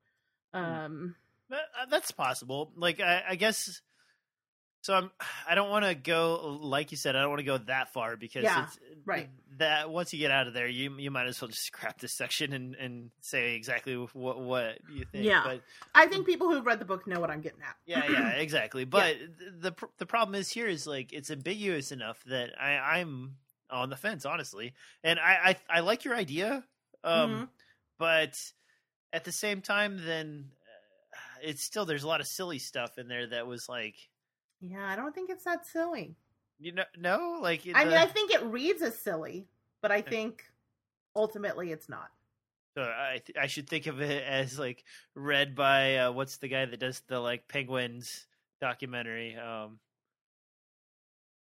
[0.53, 1.17] Um.
[1.51, 2.73] That, uh, that's possible.
[2.77, 3.81] Like I, I guess.
[4.83, 5.11] So I'm.
[5.49, 7.17] I don't want to go like you said.
[7.17, 9.29] I don't want to go that far because Yeah, it's, right.
[9.59, 12.13] That once you get out of there, you you might as well just scrap this
[12.13, 15.25] section and, and say exactly what what you think.
[15.25, 15.43] Yeah.
[15.45, 15.63] But
[15.95, 17.75] I think people who've read the book know what I'm getting at.
[17.85, 18.85] yeah, yeah, exactly.
[18.85, 19.17] But
[19.61, 23.37] the the the problem is here is like it's ambiguous enough that I I'm
[23.71, 26.63] on the fence honestly, and I I, I like your idea,
[27.03, 27.49] um, Mhm.
[27.99, 28.41] but
[29.13, 30.51] at the same time, then
[31.43, 33.97] it's still there's a lot of silly stuff in there that was like
[34.61, 36.17] Yeah, I don't think it's that silly.
[36.59, 39.47] you know no like I the- mean, I think it reads as silly,
[39.83, 40.45] but I think
[41.15, 42.09] ultimately it's not.
[42.77, 46.49] So I th- I should think of it as like read by uh, what's the
[46.49, 48.27] guy that does the like penguins
[48.61, 49.35] documentary?
[49.37, 49.79] Um,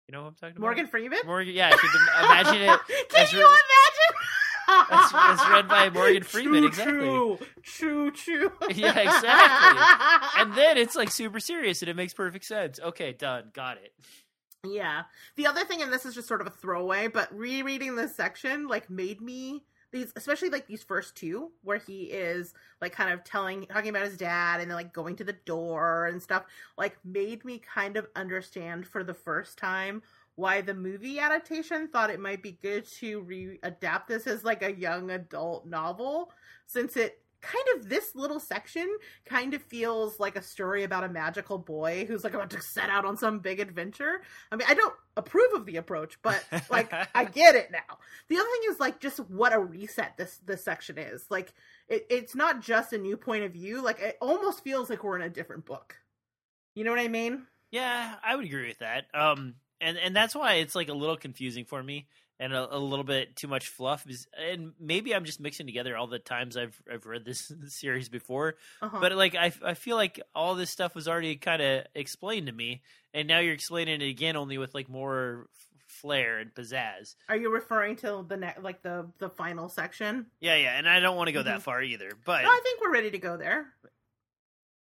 [0.08, 0.60] you know what I'm talking about?
[0.62, 1.18] Morgan Freeman?
[1.26, 2.80] Morgan, yeah, I should imagine it.
[3.10, 3.99] Can you re- imagine?
[5.14, 6.98] As- as read by Morgan Freeman, Choo, exactly.
[7.00, 8.52] Choo, choo, choo.
[8.74, 10.28] Yeah, exactly.
[10.42, 12.78] and then it's like super serious and it makes perfect sense.
[12.80, 13.92] Okay, done, got it.
[14.64, 15.02] Yeah.
[15.36, 18.66] The other thing, and this is just sort of a throwaway, but rereading this section
[18.68, 23.24] like made me these, especially like these first two, where he is like kind of
[23.24, 26.44] telling, talking about his dad, and then like going to the door and stuff,
[26.78, 30.02] like made me kind of understand for the first time
[30.40, 34.72] why the movie adaptation thought it might be good to readapt this as like a
[34.72, 36.32] young adult novel,
[36.66, 38.88] since it kind of this little section
[39.24, 42.90] kind of feels like a story about a magical boy who's like about to set
[42.90, 44.22] out on some big adventure.
[44.50, 47.98] I mean, I don't approve of the approach, but like I get it now.
[48.28, 51.26] The other thing is like just what a reset this this section is.
[51.30, 51.52] Like
[51.88, 53.82] it, it's not just a new point of view.
[53.82, 55.96] Like it almost feels like we're in a different book.
[56.74, 57.46] You know what I mean?
[57.70, 59.06] Yeah, I would agree with that.
[59.14, 62.06] Um, and and that's why it's like a little confusing for me
[62.38, 64.04] and a, a little bit too much fluff.
[64.08, 68.08] Is, and maybe I'm just mixing together all the times I've I've read this series
[68.08, 68.56] before.
[68.82, 68.98] Uh-huh.
[69.00, 72.52] But like I I feel like all this stuff was already kind of explained to
[72.52, 72.82] me,
[73.14, 75.46] and now you're explaining it again, only with like more
[75.86, 77.16] flair and pizzazz.
[77.28, 80.26] Are you referring to the ne- like the the final section?
[80.40, 81.62] Yeah, yeah, and I don't want to go that Mhm.
[81.62, 82.10] far either.
[82.24, 83.66] But No, I think we're ready to go there.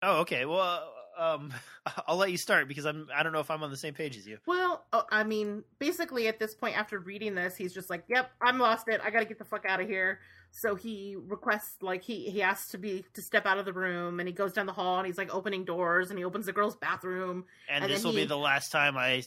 [0.02, 0.44] oh, okay.
[0.46, 1.52] Well, um,
[2.06, 4.16] I'll let you start because I'm I don't know if I'm on the same page
[4.16, 4.38] as you.
[4.46, 8.30] Well, uh, I mean, basically at this point, after reading this, he's just like, "Yep,
[8.40, 9.00] I'm lost it.
[9.04, 10.20] I got to get the fuck out of here."
[10.52, 14.20] So he requests, like, he he asks to be to step out of the room,
[14.20, 16.52] and he goes down the hall, and he's like opening doors, and he opens the
[16.52, 17.44] girl's bathroom.
[17.68, 19.24] And, And this will he- be the last time I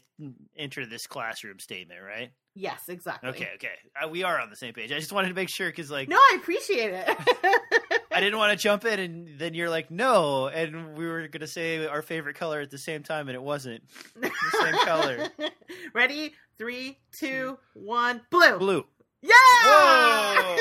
[0.57, 2.31] enter this classroom statement, right?
[2.55, 3.29] Yes, exactly.
[3.29, 3.73] Okay, okay.
[4.03, 4.91] Uh, we are on the same page.
[4.91, 7.07] I just wanted to make sure because, like, No, I appreciate it.
[8.11, 10.47] I didn't want to jump in and then you're like, no.
[10.47, 13.41] And we were going to say our favorite color at the same time, and it
[13.41, 13.83] wasn't
[14.15, 15.27] the same color.
[15.93, 16.33] Ready?
[16.57, 18.57] Three, two, one, blue.
[18.57, 18.85] Blue.
[19.21, 20.55] Yeah.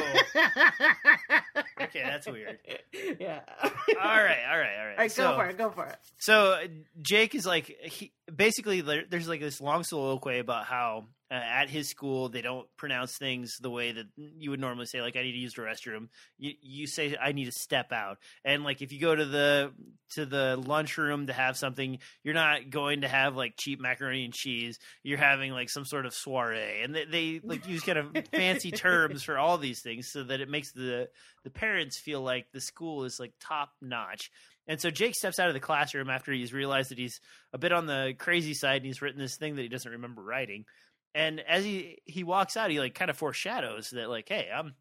[1.81, 2.59] Okay, that's weird.
[3.21, 3.41] yeah.
[3.63, 3.71] All
[4.03, 4.93] right, all right, all right.
[4.93, 5.59] All right, so, go for it.
[5.59, 5.97] Go for it.
[6.19, 6.67] So uh,
[7.01, 11.89] Jake is like he basically there's like this long soliloquy about how uh, at his
[11.89, 15.33] school they don't pronounce things the way that you would normally say like I need
[15.33, 16.09] to use the restroom.
[16.39, 18.19] You you say I need to step out.
[18.45, 19.73] And like if you go to the
[20.15, 24.33] to the lunchroom to have something, you're not going to have like cheap macaroni and
[24.33, 24.79] cheese.
[25.03, 26.83] You're having like some sort of soiree.
[26.83, 30.41] And they, they like use kind of fancy terms for all these things so that
[30.41, 31.09] it makes the
[31.45, 34.31] the parents feel like the school is like top notch.
[34.67, 37.21] And so Jake steps out of the classroom after he's realized that he's
[37.53, 40.23] a bit on the crazy side and he's written this thing that he doesn't remember
[40.23, 40.67] writing.
[41.15, 44.75] And as he he walks out, he like kind of foreshadows that like, hey, I'm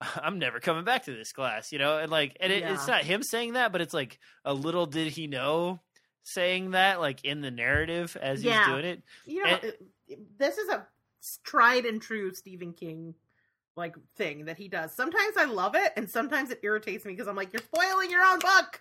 [0.00, 1.98] I'm never coming back to this class, you know.
[1.98, 5.08] And like, and it, it's not him saying that, but it's like a little did
[5.12, 5.80] he know
[6.22, 8.58] saying that like in the narrative as Yeah.
[8.64, 9.02] he's doing it.
[9.26, 9.72] You know, And-
[10.38, 10.86] this is a
[11.44, 13.14] tried and true Stephen King
[13.76, 14.92] like thing that he does.
[14.94, 18.22] Sometimes I love it, and sometimes it irritates me because I'm like, you're spoiling your
[18.24, 18.80] own book.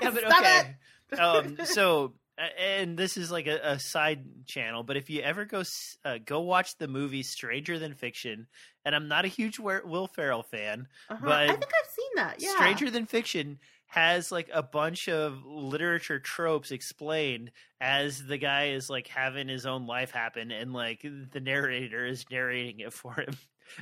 [0.00, 0.76] Yeah, but okay.
[1.20, 2.14] um, so
[2.58, 5.62] and this is like a, a side channel, but if you ever go
[6.04, 8.46] uh, go watch the movie Stranger Than Fiction,
[8.84, 11.20] and I'm not a huge Will Ferrell fan, Uh-huh.
[11.24, 12.36] but I think I've seen that.
[12.40, 12.54] Yeah.
[12.56, 18.90] Stranger Than Fiction has like a bunch of literature tropes explained as the guy is
[18.90, 23.36] like having his own life happen and like the narrator is narrating it for him.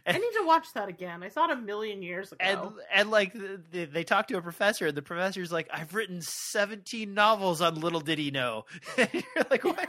[0.07, 1.23] I need to watch that again.
[1.23, 2.39] I saw it a million years ago.
[2.41, 2.61] And
[2.93, 7.15] and like the, they talk to a professor, and the professor's like, "I've written seventeen
[7.15, 8.65] novels on Little Did He Know."
[8.97, 9.89] you're like, "What?"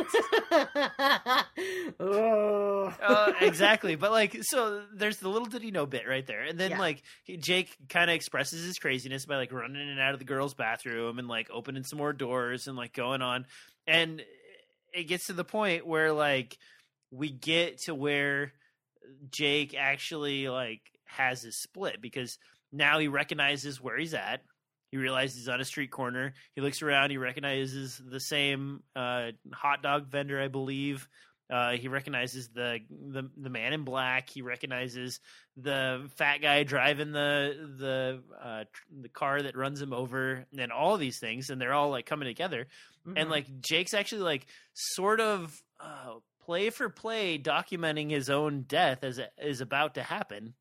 [1.99, 2.93] oh.
[3.01, 3.95] uh, exactly.
[3.95, 6.79] But like, so there's the Little Did He Know bit right there, and then Yeah.
[6.79, 7.03] like
[7.39, 10.53] Jake kind of expresses his craziness by like running in and out of the girls'
[10.53, 13.45] bathroom and like opening some more doors and like going on,
[13.87, 14.23] and
[14.93, 16.57] it gets to the point where like
[17.11, 18.53] we get to where
[19.29, 22.37] Jake actually like has his split because
[22.71, 24.41] now he recognizes where he's at.
[24.91, 26.33] He realizes he's on a street corner.
[26.55, 27.09] He looks around.
[27.09, 31.07] He recognizes the same uh, hot dog vendor, I believe.
[31.51, 34.29] Uh, he recognizes the, the the man in black.
[34.29, 35.19] He recognizes
[35.57, 40.71] the fat guy driving the the uh, tr- the car that runs him over, and
[40.71, 42.67] all these things, and they're all like coming together
[43.05, 43.31] and Mhm.
[43.31, 46.13] like Jake's actually like sort of uh,
[46.45, 50.53] play for play documenting his own death as it is about to happen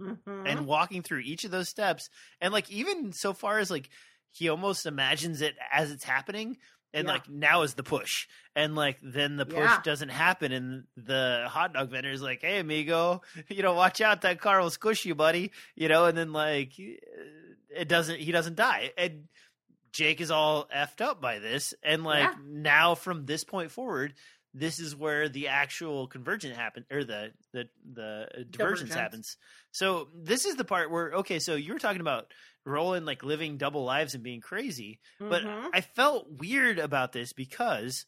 [0.00, 0.46] Mhm.
[0.46, 2.08] and walking through each of those steps
[2.40, 3.88] and like even so far as like
[4.30, 6.56] he almost imagines it as it's happening
[6.94, 7.14] and Yeah.
[7.14, 9.80] like now is the push and like then the push Yeah.
[9.82, 14.20] doesn't happen and the hot dog vendor is like hey amigo you know watch out
[14.22, 18.54] that car will squish you buddy you know and then like it doesn't he doesn't
[18.56, 19.24] die and
[19.90, 22.34] jake is all effed up by this and like Yeah.
[22.46, 24.14] now from this point forward
[24.54, 28.50] this is where the actual convergent happens or the the the divergence
[28.90, 28.94] Divergence.
[28.94, 29.36] happens
[29.72, 32.32] so this is the part where okay so you were talking about
[32.64, 35.70] Roland like living double lives and being crazy but Mhm.
[35.74, 38.06] I felt weird about this because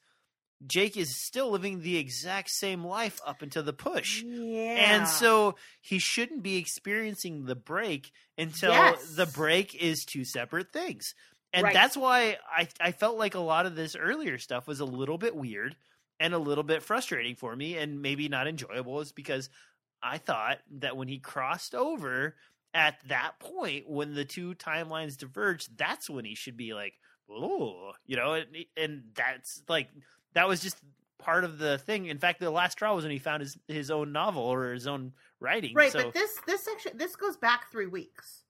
[0.66, 4.22] Jake is still living the exact same life up until the push.
[4.22, 4.98] yeah.
[4.98, 9.14] And so he shouldn't be experiencing the break until Yes.
[9.16, 11.14] the break is two separate things.
[11.54, 11.72] And Right.
[11.74, 15.16] that's why I, I felt like a lot of this earlier stuff was a little
[15.18, 15.76] bit weird
[16.20, 19.48] and a little bit frustrating for me and maybe not enjoyable is because
[20.02, 22.36] I thought that when he crossed over
[22.74, 26.94] at that point when the two timelines diverged, that's when he should be like,
[27.28, 28.46] oh, you know, and,
[28.76, 29.88] and that's like
[30.34, 30.76] that was just
[31.18, 32.06] part of the thing.
[32.06, 34.86] In fact, the last straw was when he found his his own novel or his
[34.86, 35.74] own writing.
[35.74, 38.44] right, So, but this this section this goes back three weeks.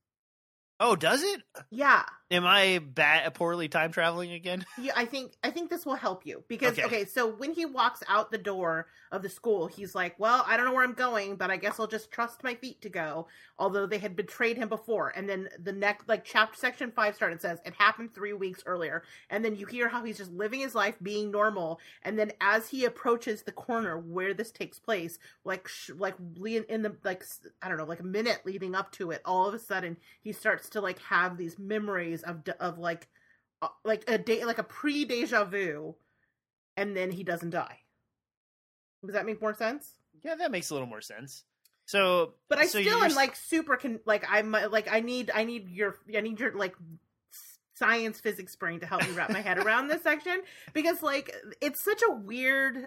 [0.81, 1.43] Oh, does it?
[1.71, 2.03] Yeah,
[2.33, 4.65] Am I bad, poorly time traveling again?
[4.81, 4.93] yeah.
[4.95, 6.85] I think I think this will help you because Okay.
[6.85, 7.05] okay.
[7.05, 10.65] so when he walks out the door of the school, he's like, "Well, I don't
[10.65, 13.27] know where I'm going, but I guess I'll just trust my feet to go."
[13.59, 17.41] Although they had betrayed him before, and then the next like chapter section five started
[17.41, 20.77] says it happened three weeks earlier, and then you hear how he's just living his
[20.77, 25.67] life, being normal, and then as he approaches the corner where this takes place, like
[25.67, 26.15] sh- like
[26.47, 27.25] in the like
[27.61, 30.31] I don't know, like a minute leading up to it, all of a sudden he
[30.31, 33.09] starts to like have these memories of of like
[33.63, 35.95] uh, like a day like a pre deja vu,
[36.77, 37.79] and then he doesn't die.
[39.05, 39.95] Does that make more sense?
[40.23, 41.45] Yeah, that makes a little more sense.
[41.87, 45.45] So, But I so still am like super con- like I'm like I need I
[45.45, 46.77] need your I need your like
[47.75, 50.41] science physics brain to help me wrap my head around this section
[50.75, 52.87] because like it's such a weird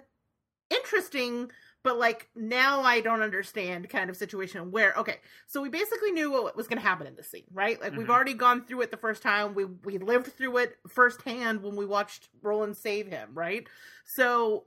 [0.70, 1.50] interesting
[1.84, 6.32] but like now I don't understand kind of situation where okay so we basically knew
[6.32, 7.80] what was going to happen in this scene right?
[7.80, 8.10] Like we've Mhm.
[8.10, 9.54] already gone through it the first time.
[9.54, 13.68] We we lived through it firsthand when we watched Roland save him right?
[14.04, 14.64] So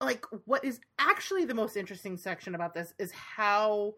[0.00, 3.94] like what is actually the most interesting section about this is how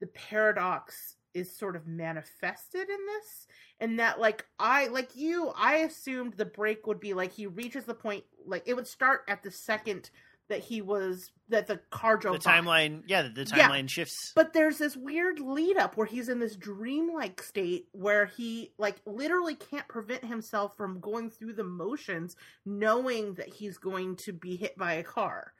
[0.00, 3.46] the paradox is sort of manifested in this
[3.78, 7.84] and that like i like you i assumed the break would be like he reaches
[7.84, 10.10] the point like it would start at the second
[10.50, 12.60] that he was that the car the drove by.
[12.60, 13.68] timeline, yeah, the, the Yeah.
[13.68, 14.32] timeline shifts.
[14.36, 18.96] But there's this weird lead up where he's in this dreamlike state where he like
[19.06, 22.36] literally can't prevent himself from going through the motions
[22.66, 25.54] knowing that he's going to be hit by a car.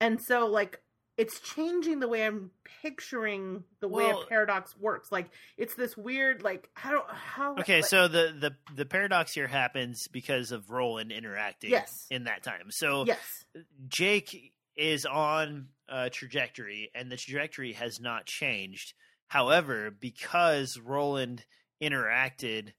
[0.00, 0.80] And so like
[1.16, 2.50] it's changing the way I'm
[2.82, 5.12] picturing the way a paradox works.
[5.12, 9.46] Like it's this weird like how how Okay, like- so the, the the paradox here
[9.46, 12.06] happens because of Roland interacting Yes.
[12.10, 12.70] in that time.
[12.70, 13.44] So yes.
[13.88, 18.94] Jake is on a trajectory, and the trajectory has not changed.
[19.28, 21.44] However, because Roland
[21.82, 22.72] interacted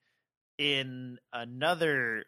[0.58, 2.26] in another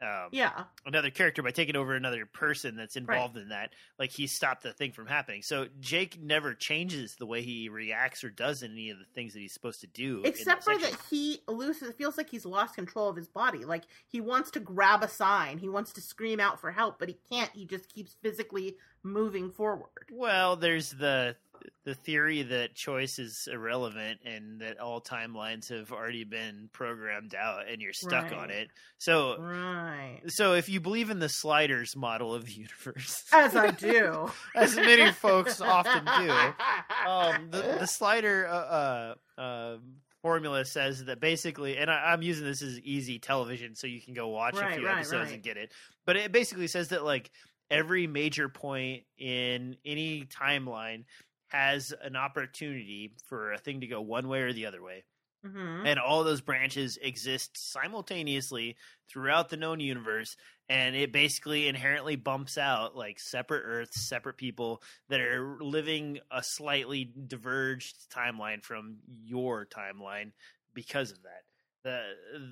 [0.00, 0.64] um, Yeah.
[0.86, 4.72] another character by taking over another person that's involved in that, like he stopped the
[4.72, 5.42] thing from happening.
[5.42, 9.40] So Jake never changes the way he reacts or does any of the things that
[9.40, 10.22] he's supposed to do.
[10.24, 10.90] Except for section.
[10.92, 13.64] that he loses it feels like he's lost control of his body.
[13.64, 17.08] Like he wants to grab a sign, he wants to scream out for help, but
[17.08, 17.50] he can't.
[17.54, 19.88] He just keeps physically moving forward.
[20.12, 21.36] Well, there's the
[21.84, 27.62] the theory that choice is irrelevant and that all timelines have already been programmed out
[27.68, 28.32] and you're stuck Right.
[28.34, 28.68] on it.
[28.98, 30.20] So Right.
[30.28, 34.30] so if you believe in the sliders model of the universe, As I do.
[34.54, 36.30] as many folks often do,
[37.08, 39.76] um, the, the slider uh, uh, uh,
[40.22, 44.14] formula says that basically, and I, I'm using this as easy television, so you can
[44.14, 45.34] go watch a few right, episodes right.
[45.34, 45.72] and get it.
[46.04, 47.30] But it basically says that like
[47.70, 51.04] every major point in any timeline
[51.48, 55.04] has an opportunity for a thing to go one way or the other way.
[55.44, 58.76] Hmm and all those branches exist simultaneously
[59.08, 60.36] throughout the known universe
[60.68, 66.42] and it basically inherently bumps out like separate earths separate people that are living a
[66.42, 70.32] slightly diverged timeline from your timeline
[70.74, 71.42] because of that.
[71.84, 72.02] The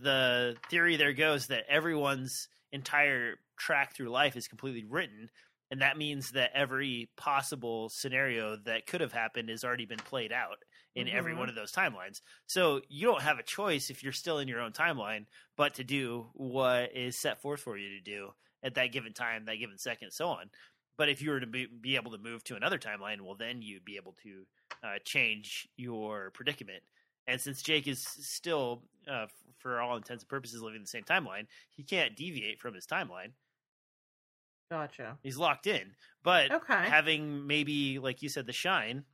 [0.03, 5.31] the theory there goes that everyone's entire track through life is completely written
[5.70, 10.33] and that means that every possible scenario that could have happened has already been played
[10.33, 10.59] out
[10.95, 11.39] in every Mhm.
[11.39, 12.22] one of those timelines.
[12.47, 15.85] So you don't have a choice if you're still in your own timeline, but to
[15.85, 19.77] do what is set forth for you to do at that given time, that given
[19.77, 20.51] second, so on.
[20.97, 23.61] But if you were to be, be able to move to another timeline, well, then
[23.61, 24.47] you'd be able to
[24.83, 26.83] uh, change your predicament.
[27.27, 29.27] And since Jake is still, uh,
[29.59, 33.33] for all intents and purposes, living the same timeline, he can't deviate from his timeline.
[34.70, 35.18] Gotcha.
[35.22, 35.95] He's locked in.
[36.22, 36.89] But Okay.
[36.89, 39.05] having maybe, like you said, the shine,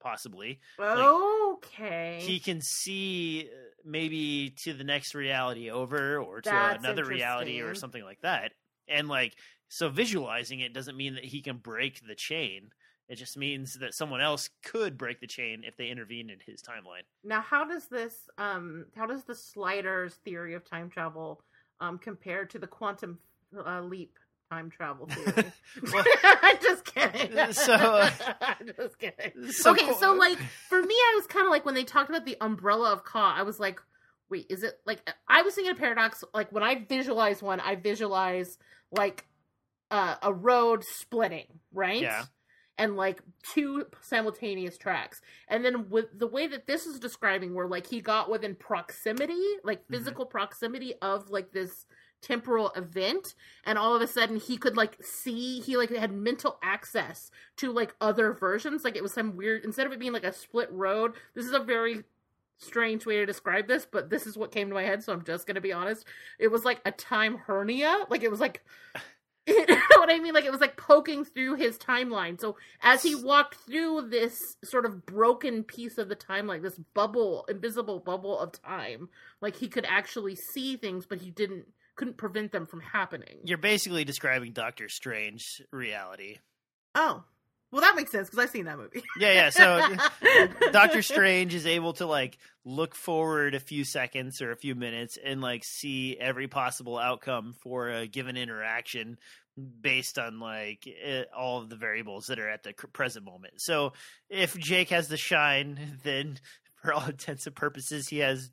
[0.00, 2.20] possibly, okay.
[2.20, 7.60] he can see uh, maybe to the next reality over or to That's another reality
[7.60, 8.52] or something like that.
[8.88, 9.38] And like
[9.68, 12.70] so visualizing it doesn't mean that he can break the chain.
[13.08, 16.62] It just means that someone else could break the chain if they intervene in his
[16.62, 17.02] timeline.
[17.22, 21.42] Now, how does this, um, how does the sliders theory of time travel,
[21.80, 23.18] um, compare to the quantum
[23.54, 24.18] uh, leap
[24.50, 25.52] time travel theory?
[25.92, 27.52] Well- I'm just kidding.
[27.52, 29.50] So, uh, I'm just kidding.
[29.50, 30.38] So okay, qu- so like
[30.70, 33.34] for me, I was kind of like when they talked about the umbrella of Ka,
[33.36, 33.80] I was like,
[34.30, 36.24] wait, is it like I was thinking a paradox?
[36.32, 38.56] Like when I visualize one, I visualize
[38.90, 39.26] like
[39.90, 42.00] uh, a road splitting, right?
[42.00, 42.24] Yeah.
[42.76, 47.68] And like two simultaneous tracks, and then with the way that this is describing, where
[47.68, 49.90] like he got within proximity, like Mhm.
[49.90, 51.86] physical proximity of like this
[52.20, 56.58] temporal event and all of a sudden he could like see he like had mental
[56.62, 58.82] access to like other versions.
[58.82, 61.52] Like it was some weird instead of it being like a split road this is
[61.52, 62.02] a very
[62.56, 65.22] strange way to describe this but this is what came to my head so i'm
[65.24, 66.06] just gonna be honest.
[66.38, 68.06] It was like a time hernia.
[68.08, 68.64] Like it was like
[69.46, 70.32] you know what i mean?
[70.32, 72.40] Like it was like poking through his timeline.
[72.40, 77.44] So as he walked through this sort of broken piece of the timeline this bubble
[77.48, 79.08] invisible bubble of time
[79.40, 81.66] like he could actually see things but he didn't
[81.96, 83.38] couldn't prevent them from happening.
[83.44, 86.38] You're basically describing Doctor Strange reality.
[86.94, 87.24] oh
[87.74, 89.50] well that makes sense because i've seen that movie Yeah, yeah.
[89.50, 89.96] So
[90.72, 95.18] Doctor Strange is able to like look forward a few seconds or a few minutes
[95.22, 99.18] and like see every possible outcome for a given interaction
[99.80, 103.54] based on like it, all of the variables that are at the present moment.
[103.58, 103.92] So
[104.28, 106.38] if Jake has the shine, then
[106.82, 108.50] for all intents and purposes, he has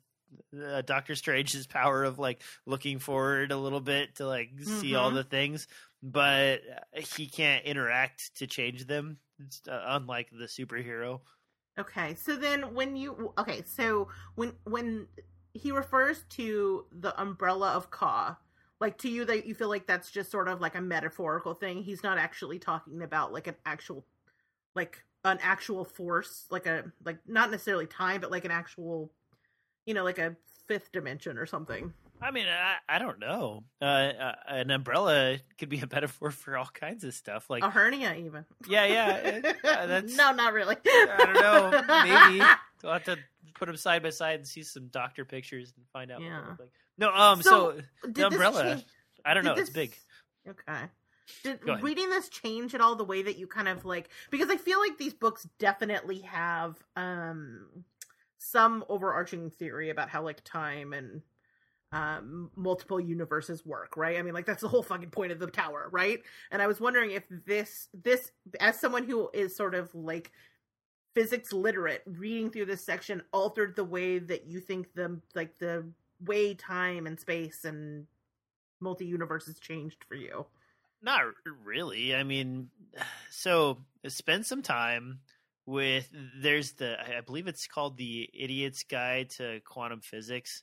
[0.64, 5.10] uh, Doctor Strange's power of like looking forward a little bit to like see all
[5.10, 5.14] Mhm.
[5.14, 5.66] the things,
[6.02, 6.60] but
[6.94, 9.18] he can't interact to change them.
[9.38, 11.20] It's, uh, unlike the superhero.
[11.78, 15.08] Okay, so then when you okay, so when when
[15.54, 18.38] he refers to the umbrella of Ka,
[18.80, 21.82] like to you that you feel like that's just sort of like a metaphorical thing.
[21.82, 24.04] He's not actually talking about like an actual
[24.74, 29.10] like an actual force, like a like not necessarily time, but like an actual
[29.86, 31.92] you know, like a fifth dimension or something.
[32.20, 33.64] I mean, I, I don't know.
[33.80, 37.50] Uh, uh, an umbrella could be a metaphor for all kinds of stuff.
[37.50, 38.44] Like, a hernia even.
[38.68, 39.52] yeah, yeah.
[39.64, 40.76] uh, that's no, not really.
[40.86, 41.82] I don't know.
[42.04, 42.44] Maybe
[42.82, 43.18] we'll have to
[43.54, 46.22] put them side by side and see some doctor pictures and find out.
[46.22, 46.42] Yeah.
[46.58, 46.70] like.
[46.96, 47.42] No, um.
[47.42, 48.62] So, So, the umbrella.
[48.74, 48.86] change-
[49.24, 49.54] I don't know.
[49.54, 49.96] It's big.
[50.48, 50.82] Okay.
[51.44, 54.56] Did reading this change at all the way that you kind of like because I
[54.56, 57.84] feel like these books definitely have um
[58.42, 61.22] some overarching theory about how like time and
[61.92, 64.18] um multiple universes work, right?
[64.18, 66.20] I mean like that's the whole fucking point of the tower, right?
[66.50, 70.32] And I was wondering if this this as someone who is sort of like
[71.14, 75.84] physics literate reading through this section altered the way that you think the like the
[76.24, 78.06] way time and space and
[78.80, 80.46] multi universes changed for you.
[81.02, 81.22] Not
[81.64, 82.14] really.
[82.14, 82.70] I mean,
[83.30, 83.78] so
[84.08, 85.20] spend some time
[85.66, 86.08] with.
[86.40, 86.96] There's the.
[87.00, 90.62] I believe it's called the Idiot's Guide to Quantum Physics,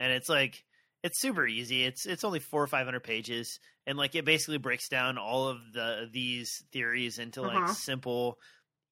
[0.00, 0.64] and it's like
[1.02, 1.84] it's super easy.
[1.84, 5.48] It's it's only four or five hundred pages, and like it basically breaks down all
[5.48, 7.72] of the these theories into like Uh-huh.
[7.72, 8.38] simple,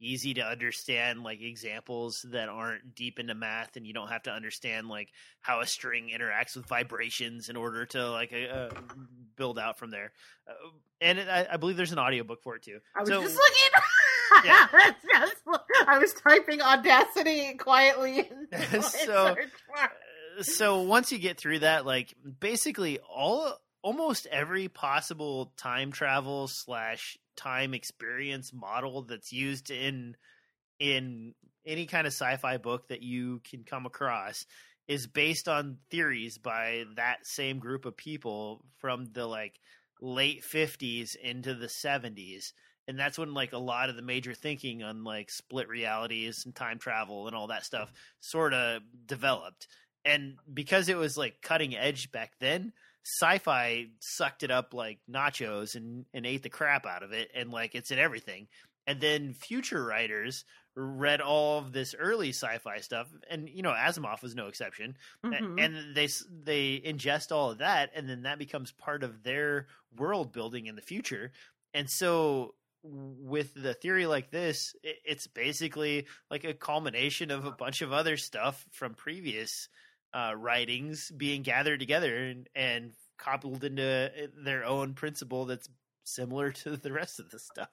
[0.02, 4.32] easy to understand like examples that aren't deep into math and you don't have to
[4.32, 5.08] understand like
[5.40, 8.68] how a string interacts with vibrations in order to like uh,
[9.36, 10.12] build out from there
[10.48, 10.52] uh,
[11.00, 13.36] and it, I, I, believe there's an audiobook for it too i was so, just
[13.36, 13.72] looking
[14.44, 14.66] yeah.
[15.86, 18.30] i was typing audacity quietly
[18.80, 19.36] so
[20.40, 27.18] so once you get through that like basically all almost every possible time travel slash
[27.36, 30.16] time experience model that's used in
[30.78, 31.34] in
[31.66, 34.46] any kind of sci-fi book that you can come across
[34.88, 39.60] is based on theories by that same group of people from the like
[40.00, 42.52] late 50s into the 70s
[42.88, 46.54] and that's when like a lot of the major thinking on like split realities and
[46.54, 49.68] time travel and all that stuff sort of developed.
[50.04, 52.72] And because it was like cutting edge back then
[53.04, 57.50] sci-fi sucked it up like nachos and and ate the crap out of it and
[57.50, 58.48] like it's in everything.
[58.86, 64.22] And then future writers read all of this early sci-fi stuff and you know asimov
[64.22, 65.58] was no exception mm-hmm.
[65.58, 66.08] and they
[66.44, 69.66] they ingest all of that and then that becomes part of their
[69.96, 71.32] world building in the future.
[71.74, 72.54] And so
[72.84, 78.16] with the theory like this it's basically like a culmination of a bunch of other
[78.16, 79.68] stuff from previous
[80.14, 85.68] uh, writings being gathered together and, and cobbled into uh, their own principle that's
[86.04, 87.70] similar to the rest of the stuff.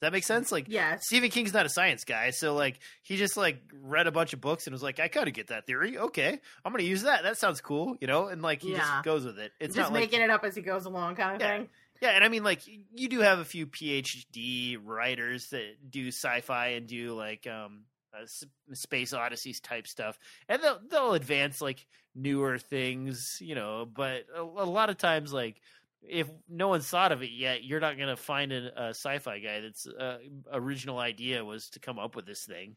[0.00, 0.52] Does that make sense?
[0.52, 4.12] Like, yeah, Stephen King's not a science guy, so like he just like read a
[4.12, 5.98] bunch of books and was like, I kind of get that theory.
[5.98, 7.24] Okay, I'm gonna use that.
[7.24, 8.28] That sounds cool, you know.
[8.28, 8.78] And like he yeah.
[8.78, 9.50] just goes with it.
[9.58, 11.56] It's just not making like, it up as he goes along, kind of yeah.
[11.56, 11.68] thing.
[12.00, 16.68] Yeah, and I mean, like you do have a few PhD writers that do sci-fi
[16.68, 17.84] and do like um
[18.14, 18.26] uh,
[18.72, 20.18] space odysseys type stuff
[20.48, 25.30] and they'll they'll advance like newer things you know but a, a, lot of times
[25.32, 25.60] like
[26.02, 29.38] if no one's thought of it yet you're not going to find a, a, sci-fi
[29.38, 30.18] guy that's uh,
[30.52, 32.76] original idea was to come up with this thing.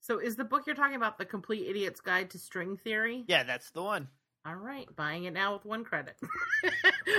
[0.00, 3.24] So is the book you're talking about the complete idiot's guide to string theory?
[3.28, 4.08] Yeah that's the one
[4.46, 6.16] all right, buying it now with one credit.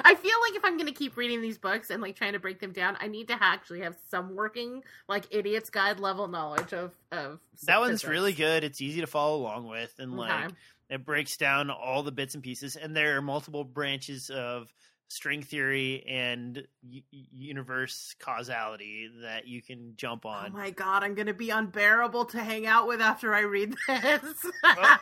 [0.03, 2.39] I feel like if I'm going to keep reading these books and like trying to
[2.39, 6.73] break them down, I need to actually have some working like idiot's guide level knowledge
[6.73, 8.63] of of That one's really good.
[8.63, 10.55] It's easy to follow along with and like okay.
[10.91, 14.71] it breaks down all the bits and pieces and there are multiple branches of
[15.07, 20.51] string theory and u- universe causality that you can jump on.
[20.53, 23.75] Oh my god, I'm going to be unbearable to hang out with after I read
[23.87, 24.45] this.
[24.63, 24.99] well,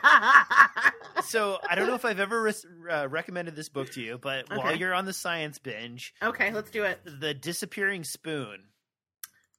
[1.24, 4.50] so I don't know if I've ever re- uh, recommended this book to you, but
[4.50, 4.56] okay.
[4.56, 7.00] while you're on the science binge, okay, let's do it.
[7.04, 8.64] The Disappearing Spoon.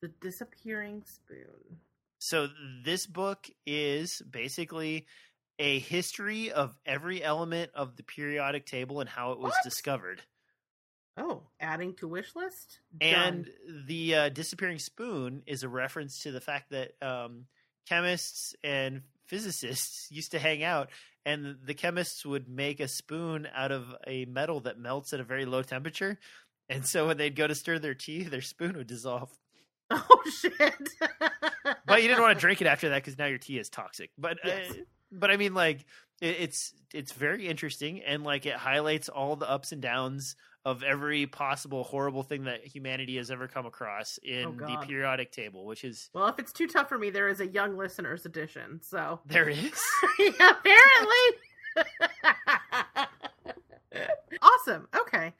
[0.02, 1.80] The Disappearing Spoon.
[2.20, 2.48] So
[2.84, 5.06] this book is basically
[5.60, 9.64] a history of every element of the periodic table and how it was what?
[9.64, 10.22] discovered.
[11.18, 12.80] Oh, adding to wish list.
[13.00, 13.10] Done.
[13.10, 13.50] And
[13.88, 17.46] the uh, disappearing spoon is a reference to the fact that um,
[17.88, 20.90] chemists and physicists used to hang out,
[21.26, 25.24] and the chemists would make a spoon out of a metal that melts at a
[25.24, 26.20] very low temperature.
[26.68, 29.30] And so when they'd go to stir their tea, their spoon would dissolve.
[29.92, 30.74] Oh shit!
[31.86, 34.10] but you didn't want to drink it after that because now your tea is toxic.
[34.18, 34.72] But uh, yes.
[34.72, 34.74] uh,
[35.12, 35.86] but I mean, like
[36.26, 40.82] it, it's it's very interesting and like it highlights all the ups and downs of
[40.82, 45.66] every possible horrible thing that humanity has ever come across in oh, the periodic table,
[45.66, 48.80] which is well, if it's too tough for me, there is a young listeners edition.
[48.82, 49.72] So there is
[50.40, 51.16] apparently.
[54.42, 54.88] awesome.
[55.02, 55.34] Okay.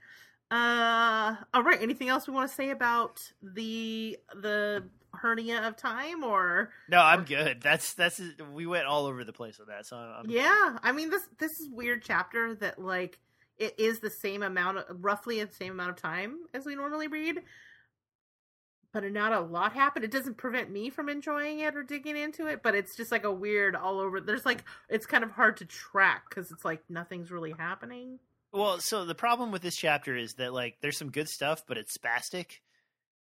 [0.52, 1.82] Uh, all right.
[1.82, 4.84] Anything else we want to say about the the
[5.16, 7.00] hernia of time, or no?
[7.00, 7.62] I'm good.
[7.62, 8.22] That's that's
[8.54, 9.86] we went all over the place with that.
[9.86, 10.30] So I'm...
[10.30, 10.78] yeah.
[10.84, 13.20] I mean this this is weird chapter that like
[13.58, 17.08] it is the same amount of roughly the same amount of time as we normally
[17.08, 17.42] read
[18.96, 22.48] but not a lot happened it doesn't prevent me from enjoying it or digging into
[22.48, 25.58] it but it's just like a weird all over there's like it's kind of hard
[25.58, 28.20] to track because it's like nothing's really happening
[28.52, 31.78] well so the problem with this chapter is that like there's some good stuff but
[31.78, 32.60] it's spastic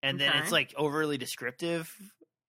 [0.03, 0.29] and okay.
[0.29, 1.95] then it's like overly descriptive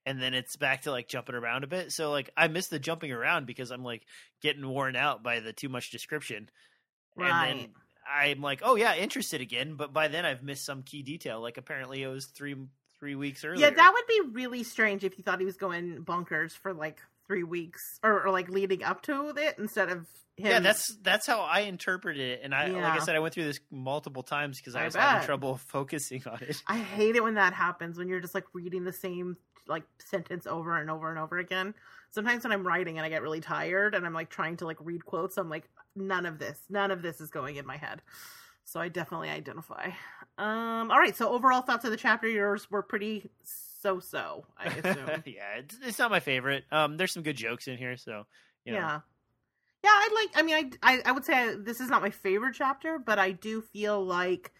[0.05, 2.79] and then it's back to like jumping around a bit so like i miss the
[2.79, 4.05] jumping around because i'm like
[4.43, 6.49] getting worn out by the too much description
[7.17, 7.51] Right.
[7.51, 7.69] And then
[8.11, 9.75] I'm like, oh yeah, interested again.
[9.75, 11.41] But by then I've missed some key detail.
[11.41, 12.57] Like apparently it was three
[12.99, 13.67] three weeks earlier.
[13.67, 17.01] Yeah, that would be really strange if you thought he was going bonkers for like
[17.27, 20.07] three weeks or, or like leading up to it instead of
[20.37, 20.47] him.
[20.47, 22.41] Yeah, that's that's how I interpreted it.
[22.43, 22.83] And I yeah.
[22.83, 25.03] like I said, I went through this multiple times because I, I was bet.
[25.03, 26.63] having trouble focusing on it.
[26.67, 29.37] I hate it when that happens when you're just like reading the same
[29.69, 31.75] like sentence over and over and over again.
[32.11, 34.79] Sometimes when I'm writing and I get really tired and I'm like trying to like
[34.81, 38.03] read quotes, I'm like, none of this, none of this is going in my head.
[38.65, 39.91] So I definitely identify.
[40.39, 41.17] Um, all right.
[41.17, 43.31] So overall thoughts of the chapter, yours were pretty
[43.83, 44.47] so so.
[44.57, 45.09] I assume.
[45.27, 46.65] yeah, it's, it's not my favorite.
[46.71, 48.25] Um, there's some good jokes in here, so
[48.65, 48.79] you know.
[48.79, 49.01] Yeah.
[49.85, 50.31] Yeah, I like.
[50.37, 53.33] I mean, I, I I would say this is not my favorite chapter, but I
[53.33, 54.53] do feel like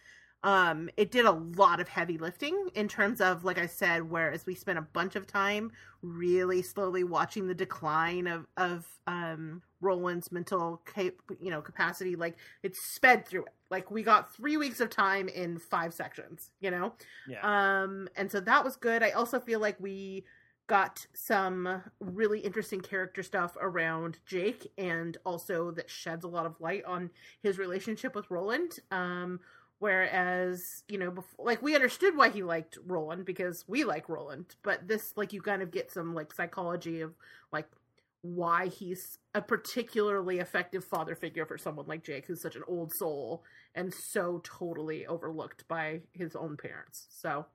[0.43, 4.45] um it did a lot of heavy lifting in terms of like I said, whereas
[4.45, 5.71] we spent a bunch of time
[6.01, 12.15] really slowly watching the decline of of um Roland's mental cap- you know capacity.
[12.15, 13.53] Like it sped through it.
[13.69, 16.51] Like we got three weeks of time in five sections.
[16.61, 16.93] You know.
[17.27, 17.41] Yeah.
[17.83, 19.03] Um, and so that was good.
[19.03, 20.23] I also feel like we
[20.67, 26.59] got some really interesting character stuff around Jake, and also that sheds a lot of
[26.61, 27.11] light on
[27.41, 28.79] his relationship with Roland.
[28.89, 29.41] Um,
[29.79, 34.55] whereas you know, before, like we understood why he liked Roland because we like Roland,
[34.63, 37.13] but this like you kind of get some like psychology of
[37.51, 37.67] like
[38.23, 42.93] why he's a particularly effective father figure for someone like Jake, who's such an old
[42.93, 43.43] soul
[43.75, 47.07] and so totally overlooked by his own parents.
[47.09, 47.45] So,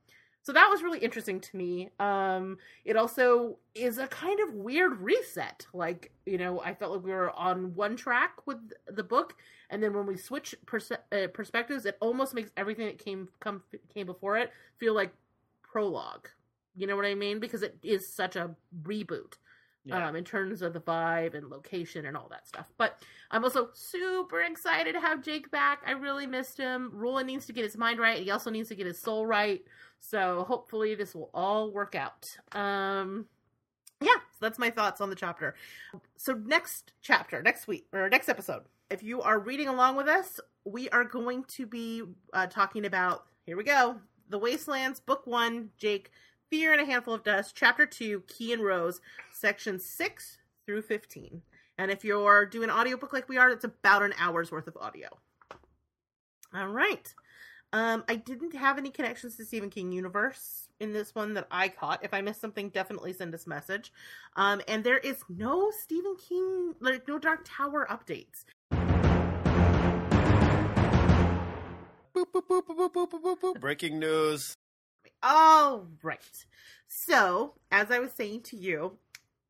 [0.42, 1.88] so that was really interesting to me.
[1.98, 5.66] Um, it also is a kind of weird reset.
[5.72, 9.36] Like, you know, I felt like we were on one track with the book,
[9.70, 13.62] and then when we switch perse- uh, perspectives, it almost makes everything that came come
[13.94, 15.12] came before it feel like
[15.62, 16.28] prologue.
[16.76, 17.40] You know what I mean?
[17.40, 19.34] Because it is such a reboot
[19.84, 20.08] Yeah.
[20.08, 22.66] um, in terms of the vibe and location and all that stuff.
[22.76, 25.82] But I'm also super excited to have Jake back.
[25.86, 26.90] I really missed him.
[26.92, 28.22] Roland needs to get his mind right.
[28.22, 29.62] He also needs to get his soul right.
[30.00, 32.36] So hopefully this will all work out.
[32.52, 33.26] Um,
[34.00, 35.54] yeah, so that's my thoughts on the chapter.
[36.16, 40.38] So next chapter, next week or next episode, if you are reading along with us,
[40.64, 42.02] we are going to be
[42.32, 43.24] uh, talking about.
[43.44, 43.96] Here we go.
[44.28, 46.10] The Wastelands, Book One, Jake,
[46.50, 49.00] Fear and a Handful of Dust, Chapter Two, Key and Rose,
[49.38, 51.42] Section Six through Fifteen.
[51.78, 55.08] And if you're doing audiobook like we are, it's about an hour's worth of audio.
[56.52, 57.14] All right.
[57.72, 61.68] Um, I didn't have any connections to Stephen King universe in this one that I
[61.68, 62.02] caught.
[62.02, 63.92] If I missed something, definitely send us a message.
[64.36, 68.44] Um, and there is no Stephen King, like no Dark Tower updates.
[72.14, 73.60] Boop, boop, boop, boop, boop, boop, boop, boop.
[73.60, 74.56] Breaking news.
[75.22, 76.46] All right.
[76.88, 78.98] So, as I was saying to you,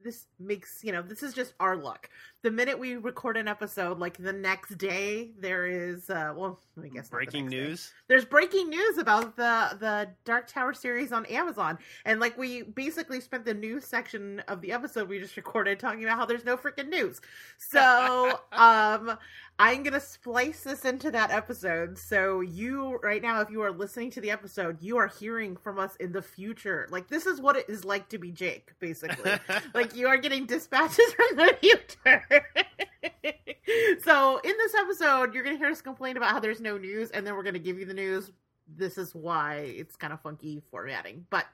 [0.02, 2.08] this makes, you know, this is just our luck.
[2.42, 6.88] The minute we record an episode, like the next day, there is, uh, well, I
[6.88, 7.56] guess not the Breaking day.
[7.56, 7.92] news.
[8.08, 13.20] there's breaking news about the the Dark Tower series on Amazon, and like we basically
[13.20, 16.56] spent the news section of the episode we just recorded talking about how there's no
[16.56, 17.20] freaking news.
[17.58, 19.18] So, um,
[19.60, 21.98] I'm gonna splice this into that episode.
[21.98, 25.80] So you right now, if you are listening to the episode, you are hearing from
[25.80, 26.86] us in the future.
[26.90, 29.32] Like this is what it is like to be Jake, basically.
[29.74, 32.24] like you are getting dispatches from the future.
[34.04, 37.26] so in this episode, you're gonna hear us complain about how there's no news, and
[37.26, 38.30] then we're gonna give you the news.
[38.76, 41.46] This is why it's kind of funky formatting, but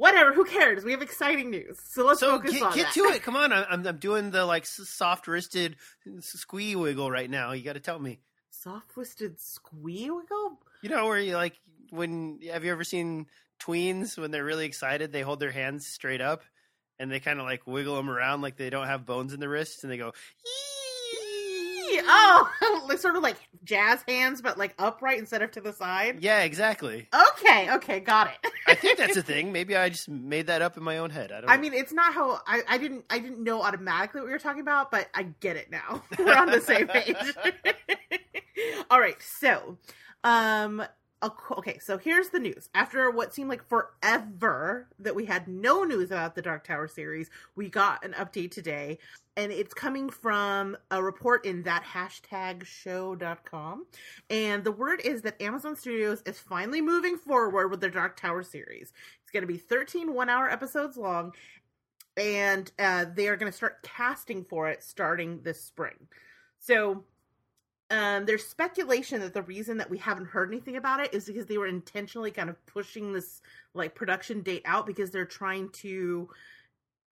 [0.00, 0.32] whatever.
[0.32, 0.82] Who cares?
[0.82, 2.94] We have exciting news, so let's so focus get, on get that.
[2.94, 3.22] to it.
[3.22, 5.76] Come on, I'm I'm doing the like soft wristed
[6.20, 7.52] squee wiggle right now.
[7.52, 8.18] You got to tell me.
[8.50, 10.58] Soft wristed squee wiggle.
[10.82, 13.26] You know where you like when have you ever seen
[13.60, 16.42] tweens when they're really excited they hold their hands straight up
[16.98, 19.48] and they kind of like wiggle them around like they don't have bones in the
[19.48, 20.12] wrists and they go
[22.06, 26.18] Oh, like sort of like jazz hands, but like upright instead of to the side.
[26.22, 28.52] yeah exactly Okay, okay, got it.
[28.66, 31.32] I think that's a thing maybe I just made that up in my own head
[31.32, 31.62] I don't I know.
[31.62, 34.60] mean, it's not how I, I didn't I didn't know automatically what we were talking
[34.62, 36.02] about, but I get it now.
[36.18, 37.16] We're on the same page.
[38.90, 39.78] All right, so
[40.24, 40.82] um
[41.22, 42.68] okay, so here's the news.
[42.74, 47.30] After what seemed like forever that we had no news about the Dark Tower series,
[47.56, 48.98] we got an update today,
[49.36, 53.86] and it's coming from a report in that hashtag show.com.
[54.30, 58.42] And the word is that Amazon Studios is finally moving forward with their Dark Tower
[58.42, 58.92] series.
[59.22, 61.32] It's going to be 13 one hour episodes long,
[62.16, 66.08] and uh, they are going to start casting for it starting this spring.
[66.60, 67.04] So
[67.90, 71.46] um, there's speculation that the reason that we haven't heard anything about it is because
[71.46, 73.42] they were intentionally kind of pushing this
[73.74, 76.28] like production date out because they're trying to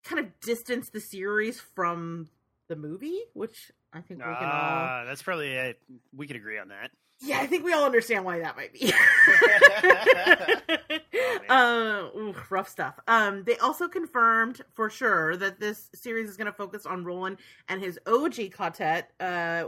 [0.04, 2.28] kind of distance the series from
[2.68, 5.80] the movie, which I think we can all ah that's probably it
[6.14, 8.92] we could agree on that yeah, I think we all understand why that might be.
[11.48, 12.94] uh, ooh, rough stuff.
[13.08, 17.38] Um, they also confirmed for sure that this series is going to focus on Roland
[17.68, 19.64] and his OG quartet, uh,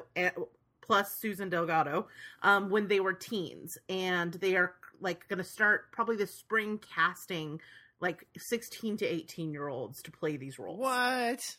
[0.80, 2.08] plus Susan Delgado,
[2.42, 6.78] um, when they were teens, and they are like going to start probably this spring
[6.94, 7.60] casting
[8.00, 10.78] like 16 to 18 year olds to play these roles.
[10.78, 11.56] what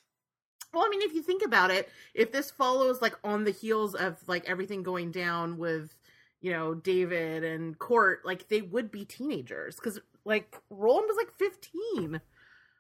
[0.73, 3.95] Well, I mean, if you think about it, if this follows like on the heels
[3.95, 5.95] of like everything going down with,
[6.41, 11.33] you know, David and Cort, like they would be teenagers because like Roland was like
[11.37, 12.21] 15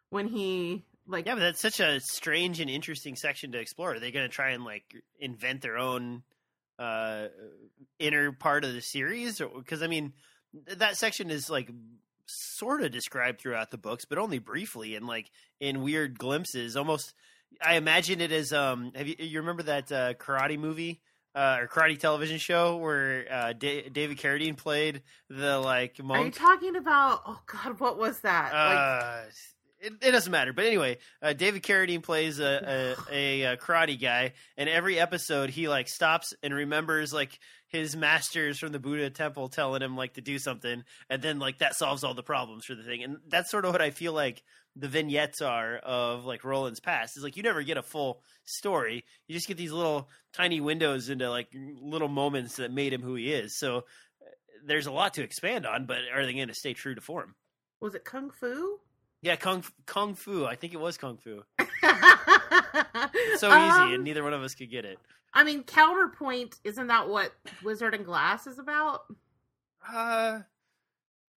[0.09, 3.93] when he like Yeah, but that's such a strange and interesting section to explore.
[3.93, 6.23] Are they going to try and like invent their own
[6.81, 7.27] uh
[7.99, 10.13] inner part of the series because I mean
[10.77, 11.69] that section is like
[12.25, 15.29] sort of described throughout the books but only briefly and like
[15.59, 17.13] in weird glimpses almost
[17.63, 21.01] I imagine it as um have you you remember that uh karate movie
[21.33, 26.31] uh, or karate television show where uh, Da- David Carradine played the like Are you
[26.31, 27.21] talking about?
[27.25, 28.51] Oh God, what was that?
[28.51, 29.23] like, Uh,
[29.81, 30.53] it, it doesn't matter.
[30.53, 35.67] But anyway, uh, David Carradine plays a, a, a, karate guy, and every episode he
[35.67, 40.21] like stops and remembers like his masters from the Buddha temple telling him like to
[40.21, 43.03] do something, and then like that solves all the problems for the thing.
[43.03, 44.43] And that's sort of what I feel like
[44.75, 47.17] the vignettes are of like Roland's past.
[47.17, 51.09] Is like you never get a full story; you just get these little tiny windows
[51.09, 51.49] into like
[51.81, 53.57] little moments that made him who he is.
[53.57, 53.81] So uh,
[54.65, 57.35] there's a lot to expand on, but are they going to stay true to form?
[57.81, 58.79] was it Kung Fu?
[59.21, 60.45] Yeah, kung kung fu.
[60.45, 61.43] I think it was kung fu.
[61.59, 64.97] it's So easy, and neither one of us could get it.
[65.33, 66.59] I mean, counterpoint.
[66.63, 67.31] Isn't that what
[67.63, 69.01] Wizard and Glass is about?
[69.87, 70.39] Uh,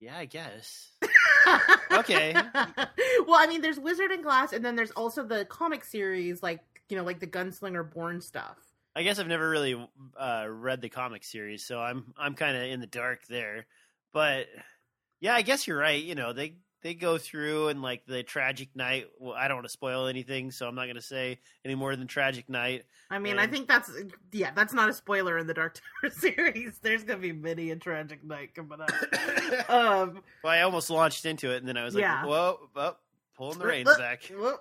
[0.00, 0.90] yeah, I guess.
[1.92, 2.32] Okay.
[2.34, 6.60] well, I mean, there's Wizard and Glass, and then there's also the comic series, like
[6.88, 8.56] you know, like the Gunslinger Born stuff.
[8.96, 9.76] I guess I've never really
[10.18, 13.66] uh, read the comic series, so I'm I'm kind of in the dark there.
[14.12, 14.46] But
[15.20, 16.02] yeah, I guess you're right.
[16.02, 19.06] You know, they they go through and like the tragic night.
[19.18, 21.96] Well, I don't want to spoil anything, so I'm not going to say any more
[21.96, 22.84] than tragic night.
[23.10, 23.90] I mean, I think that's
[24.32, 26.78] yeah, that's not a spoiler in the Dark Tower series.
[26.82, 28.90] There's gonna be many a tragic night coming up.
[29.70, 32.24] um, Well, I almost launched into it, and then I was like, Yeah.
[32.26, 32.96] "Whoa, oh,
[33.36, 34.60] pulling the reins back." whoop.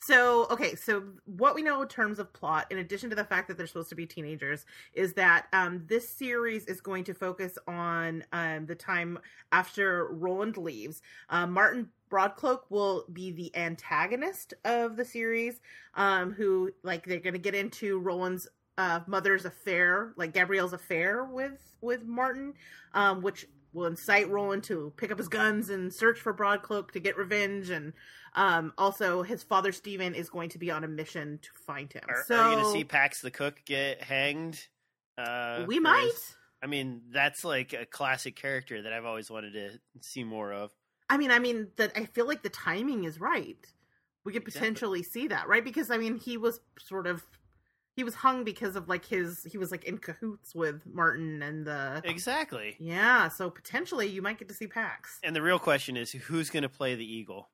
[0.00, 3.48] So, okay, so what we know in terms of plot, in addition to the fact
[3.48, 7.58] that they're supposed to be teenagers, is that um, this series is going to focus
[7.66, 9.18] on um, the time
[9.52, 11.02] after Roland leaves.
[11.30, 15.60] Um, Martin Broadcloak will be the antagonist of the series,
[15.94, 18.48] um, who, like, they're going to get into Roland's
[18.78, 22.54] uh, mother's affair, like Gabrielle's affair with with Martin,
[22.94, 27.00] um, which will incite Roland to pick up his guns and search for Broadcloak to
[27.00, 27.92] get revenge and
[28.34, 32.02] um, also, his father Steven is going to be on a mission to find him.
[32.08, 34.66] Are, so are you going to see Pax the cook get hanged?
[35.16, 36.10] Uh, we might.
[36.62, 39.70] I mean, that's like a classic character that I've always wanted to
[40.00, 40.70] see more of.
[41.10, 43.56] I mean, I mean that I feel like the timing is right.
[44.24, 44.60] We could Exactly.
[44.60, 45.64] potentially see that, right?
[45.64, 47.24] Because I mean, he was sort of
[47.96, 51.66] he was hung because of like his he was like in cahoots with Martin and
[51.66, 52.76] the Exactly.
[52.78, 53.28] yeah.
[53.28, 55.18] So potentially, you might get to see Pax.
[55.22, 57.48] And the real question is, who's going to play the eagle?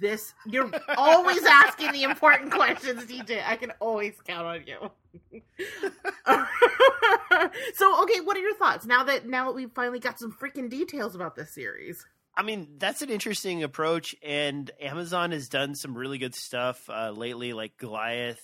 [0.00, 3.42] This you're always asking the important questions, DJ.
[3.46, 4.90] I can always count on you.
[7.74, 10.70] so, okay, what are your thoughts now that now that we've finally got some freaking
[10.70, 12.06] details about this series?
[12.36, 17.10] I mean, that's an interesting approach, and Amazon has done some really good stuff uh,
[17.10, 18.40] lately, like Goliath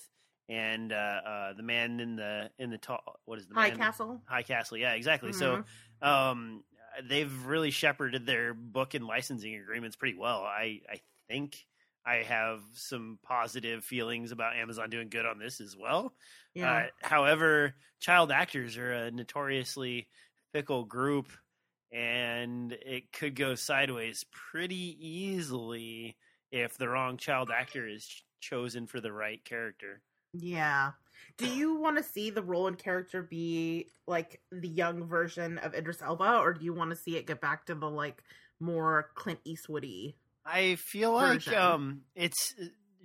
[0.48, 3.00] and uh, uh, the man in the in the tall.
[3.24, 3.78] What is the High man?
[3.78, 4.20] Castle.
[4.26, 5.32] High Castle, yeah, exactly.
[5.32, 5.64] So,
[6.02, 6.62] um,
[7.08, 10.42] they've really shepherded their book and licensing agreements pretty well.
[10.42, 11.00] I I
[11.30, 11.64] think
[12.04, 16.14] I have some positive feelings about Amazon doing good on this as well.
[16.54, 16.72] Yeah.
[16.72, 20.08] Uh, however, child actors are a notoriously
[20.52, 21.28] fickle group,
[21.92, 26.16] and it could go sideways pretty easily
[26.50, 30.02] if the wrong child actor is ch- chosen for the right character.
[30.32, 30.92] yeah.
[31.36, 36.00] Do you want to see the Roland character be like the young version of Idris
[36.02, 38.22] Elba, or do you want to see it get back to the like
[38.58, 40.16] more Clint Eastwoody?
[40.52, 41.54] I feel like Version.
[41.54, 42.54] um, it's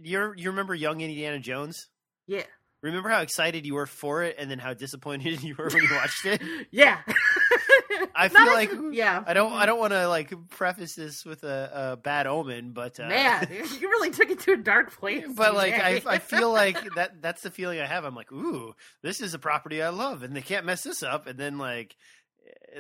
[0.02, 0.34] you.
[0.36, 1.88] You remember Young Indiana Jones?
[2.28, 2.44] Yeah.
[2.82, 5.90] Remember how excited you were for it, and then how disappointed you were when you
[5.94, 6.42] watched it.
[6.72, 7.00] Yeah.
[8.18, 9.24] I Not feel as- like- yeah.
[9.26, 9.54] I don't.
[9.54, 13.48] I don't want to like preface this with a, a bad omen, but uh, Man,
[13.80, 15.26] you really took it to a dark place.
[15.34, 18.04] But like I, I feel like that that's the feeling I have.
[18.06, 21.28] I'm like, ooh, this is a property I love, and they can't mess this up.
[21.28, 21.96] And then like,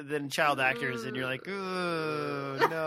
[0.03, 2.85] then child actors, and you're like, ooh, no.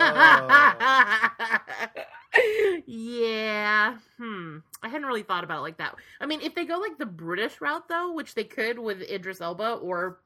[2.87, 3.97] yeah.
[4.19, 4.59] Hmm.
[4.83, 5.97] I hadn't really thought about it like that.
[6.21, 9.41] I mean, if they go like the British route though, which they could with Idris
[9.41, 10.21] Elba or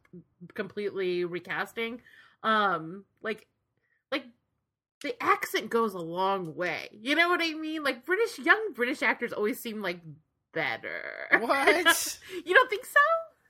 [0.55, 2.01] completely recasting,
[2.43, 3.47] um, like
[4.11, 4.25] like
[5.03, 6.89] the accent goes a long way.
[6.93, 7.83] You know what I mean?
[7.83, 10.01] Like British young British actors always seem like
[10.53, 11.29] better.
[11.41, 13.01] What you don't think so?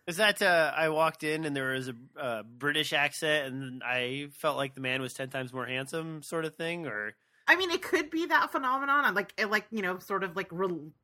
[0.06, 0.42] Is that?
[0.42, 4.74] Uh, I walked in and there was a uh, British accent, and I felt like
[4.74, 7.14] the man was ten times more handsome, sort of thing, or
[7.46, 9.04] I mean, it could be that phenomenon.
[9.04, 10.50] I'm like, like you know, sort of like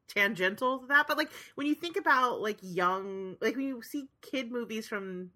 [0.09, 1.07] tangential to that.
[1.07, 5.31] But like when you think about like young, like when you see kid movies from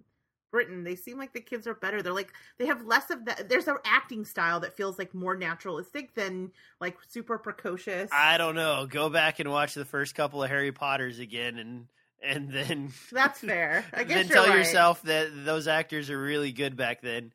[0.50, 2.02] Britain, they seem like the kids are better.
[2.02, 3.48] They're like they have less of that.
[3.48, 8.10] There's an acting style that feels like more naturalistic than like super precocious.
[8.12, 8.86] I don't know.
[8.88, 11.86] Go back and watch the first couple of Harry Potters again, and
[12.24, 13.84] and then That's fair.
[13.94, 14.58] I guess then tell right.
[14.58, 17.32] yourself that those actors are really good back then,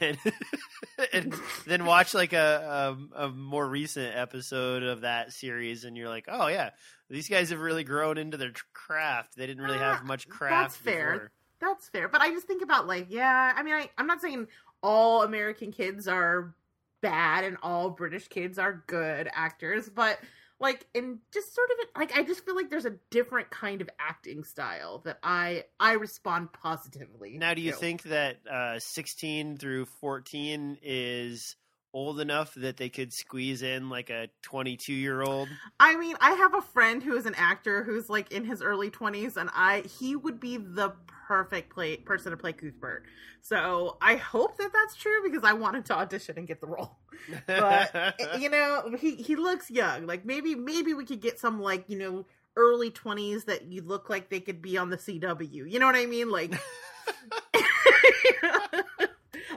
[0.00, 0.16] and
[1.12, 1.34] and
[1.66, 6.26] then watch like a, a a more recent episode of that series, and you're like,
[6.28, 6.70] oh yeah,
[7.08, 9.36] these guys have really grown into their craft.
[9.36, 11.12] They didn't really have Ah, much that's fair.
[11.12, 11.30] before.
[11.60, 12.08] That's fair.
[12.08, 14.46] But I just think about like, yeah, I mean, I, I'm not saying
[14.82, 16.54] all American kids are
[17.02, 20.18] bad and all British kids are good actors, but
[20.60, 23.88] like in just sort of like I just feel like there's a different kind of
[23.98, 27.38] acting style that I I respond positively.
[27.38, 27.76] Now, do you to.
[27.76, 31.56] think that uh, 16 through 14 is
[31.92, 35.48] old enough that they could squeeze in like a 22 year old?
[35.78, 38.90] I mean, I have a friend who is an actor who's like in his early
[38.90, 43.04] 20s and I he would be the perfect play person to play Cuthbert.
[43.42, 46.98] So, I hope that that's true because I wanted to audition and get the role.
[47.46, 51.84] but you know he he looks young like maybe maybe we could get some like
[51.88, 52.26] you know
[52.56, 55.96] early 20s that you look like they could be on the cw you know what
[55.96, 56.52] i mean like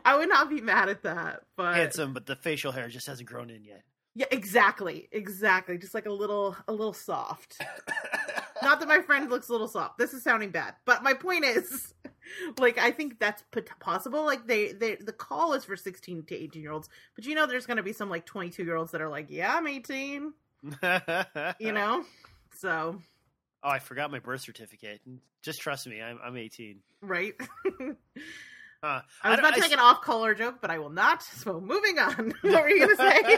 [0.05, 3.27] i would not be mad at that but Handsome, but the facial hair just hasn't
[3.29, 3.83] grown in yet.
[4.15, 5.77] yeah exactly exactly.
[5.77, 7.61] Just like a little a little soft.
[8.61, 9.97] Not that my friend looks a little soft.
[9.97, 10.75] This is sounding bad.
[10.85, 11.93] But my point is
[12.59, 13.43] like i think that's
[13.79, 14.25] possible.
[14.25, 17.45] Like they, they the call is for 16 to 18 year olds but you know
[17.45, 20.33] there's going to be some like 22 year olds that are like yeah i'm 18
[21.59, 22.05] you know?
[22.55, 22.99] So.
[23.65, 25.01] Oh, I forgot my birth certificate.
[25.41, 26.79] Just trust me, I'm I'm 18.
[27.01, 27.33] right
[28.83, 30.89] Uh, i was don't- about to I make an off color joke but i will
[30.89, 33.37] not so moving on what were you gonna say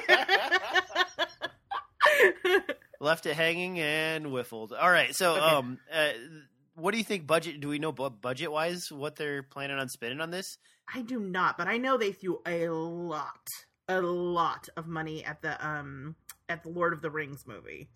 [3.00, 4.74] left it hanging and whiffled.
[4.74, 5.42] All right, so Okay.
[5.46, 6.10] um, uh,
[6.76, 7.60] what do you think budget?
[7.60, 10.58] Do we know budget wise what they're planning on spending on this?
[10.94, 13.48] i do not but i know they threw a lot
[13.88, 16.16] a lot of money at the um
[16.48, 17.90] at the lord of the rings movie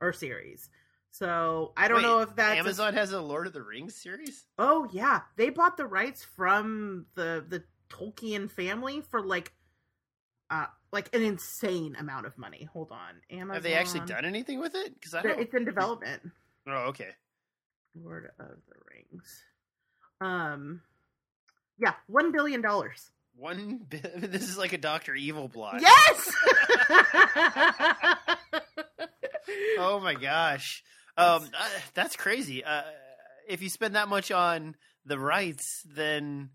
[0.00, 0.68] or series
[1.16, 3.94] so i don't Wait, know if that's a- Amazon has a Lord of the Rings
[3.94, 4.44] series.
[4.58, 9.52] oh yeah they bought the rights from the the tolkien family for like
[10.50, 13.54] uh like an insane amount of money hold on Amazon.
[13.54, 14.92] Have they actually done anything with it?
[14.94, 15.38] Because I don't.
[15.40, 16.22] it's in development
[16.66, 17.10] Oh, okay.
[17.94, 19.42] lord of the rings
[20.20, 20.80] um
[21.78, 23.86] yeah one billion dollars One.
[23.88, 25.80] bi- This is like a Doctor Evil plot.
[25.80, 26.32] yes
[29.78, 30.82] Oh my gosh.
[31.16, 32.64] Um, uh, that's crazy.
[32.64, 32.82] Uh,
[33.48, 36.50] if you spend that much on the rights, then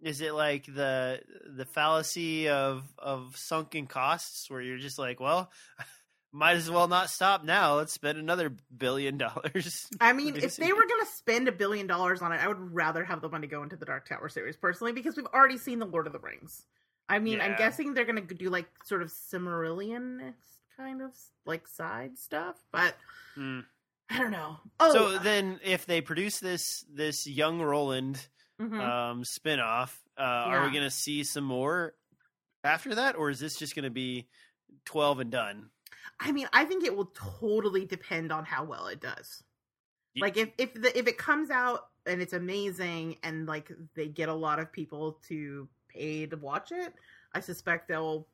[0.00, 5.50] is it like the the fallacy of of sunken costs, where you're just like, well,
[6.32, 7.76] might as well not stop now.
[7.76, 9.88] Let's spend another billion dollars.
[10.00, 12.74] I mean, if they were going to spend a billion dollars on it, I would
[12.74, 15.78] rather have the money go into the Dark Tower series personally because we've already seen
[15.78, 16.66] the Lord of the Rings.
[17.08, 20.32] I mean, I'm guessing they're going to do like sort of Silmarillion
[20.76, 21.10] kind of
[21.44, 22.94] like side stuff, but
[23.34, 23.60] Hmm.
[24.10, 24.56] I don't know.
[24.80, 28.26] Oh, So then, if they produce this this young Roland
[28.60, 28.78] mhm.
[28.80, 31.94] um, spinoff, uh, are we going to see some more
[32.62, 34.28] after that, or is this just going to be
[34.84, 35.70] twelve and done?
[36.20, 39.42] I mean, I think it will totally depend on how well it does.
[40.12, 44.08] Ye- Like if if the if it comes out and it's amazing and like they
[44.08, 46.92] get a lot of people to pay to watch it,
[47.32, 48.28] I suspect they'll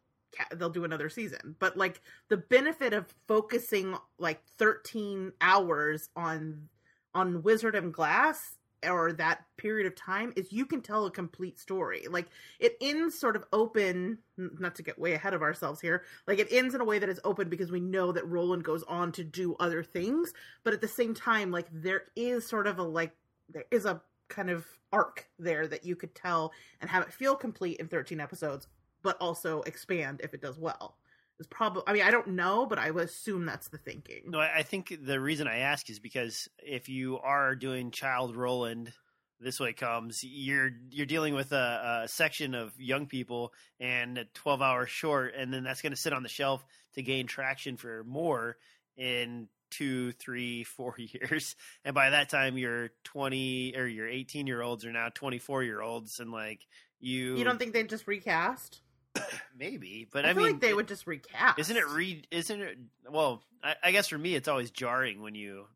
[0.55, 1.57] they'll do another season.
[1.59, 6.69] But like the benefit of focusing like 13 hours on
[7.15, 8.57] on Wizard and Glass
[8.89, 12.07] or that period of time is you can tell a complete story.
[12.09, 12.29] Like
[12.59, 16.05] it ends sort of open, not to get way ahead of ourselves here.
[16.27, 18.83] Like it ends in a way that is open because we know that Roland goes
[18.85, 20.33] on to do other things,
[20.65, 23.15] but at the same time like there is sort of a like
[23.53, 27.37] there is a kind of arc there that you could tell and have it feel
[27.37, 28.67] complete in 13 episodes,
[29.03, 30.97] but also expand if it does well.
[31.39, 34.25] It's probably I mean I don't know, but I would assume that's the thinking.
[34.27, 38.93] No, I think the reason I ask is because if you are doing Child Roland,
[39.41, 44.25] this way comes you're you're dealing with a, a section of young people and a
[44.35, 46.63] 12 hour short, and then that's going to sit on the shelf
[46.95, 48.59] to gain traction for more
[48.99, 54.61] in two, three, four years, and by that time your 20 or your 18 year
[54.61, 56.67] olds are now 24 year olds, and like
[57.01, 58.83] you, You don't think they'd just recast?
[59.59, 61.59] maybe, but I, I, mean, like they would just recast.
[61.59, 62.27] isn't it read?
[62.31, 62.79] Isn't it?
[63.11, 65.67] Well, I, I guess for me, it's always jarring when you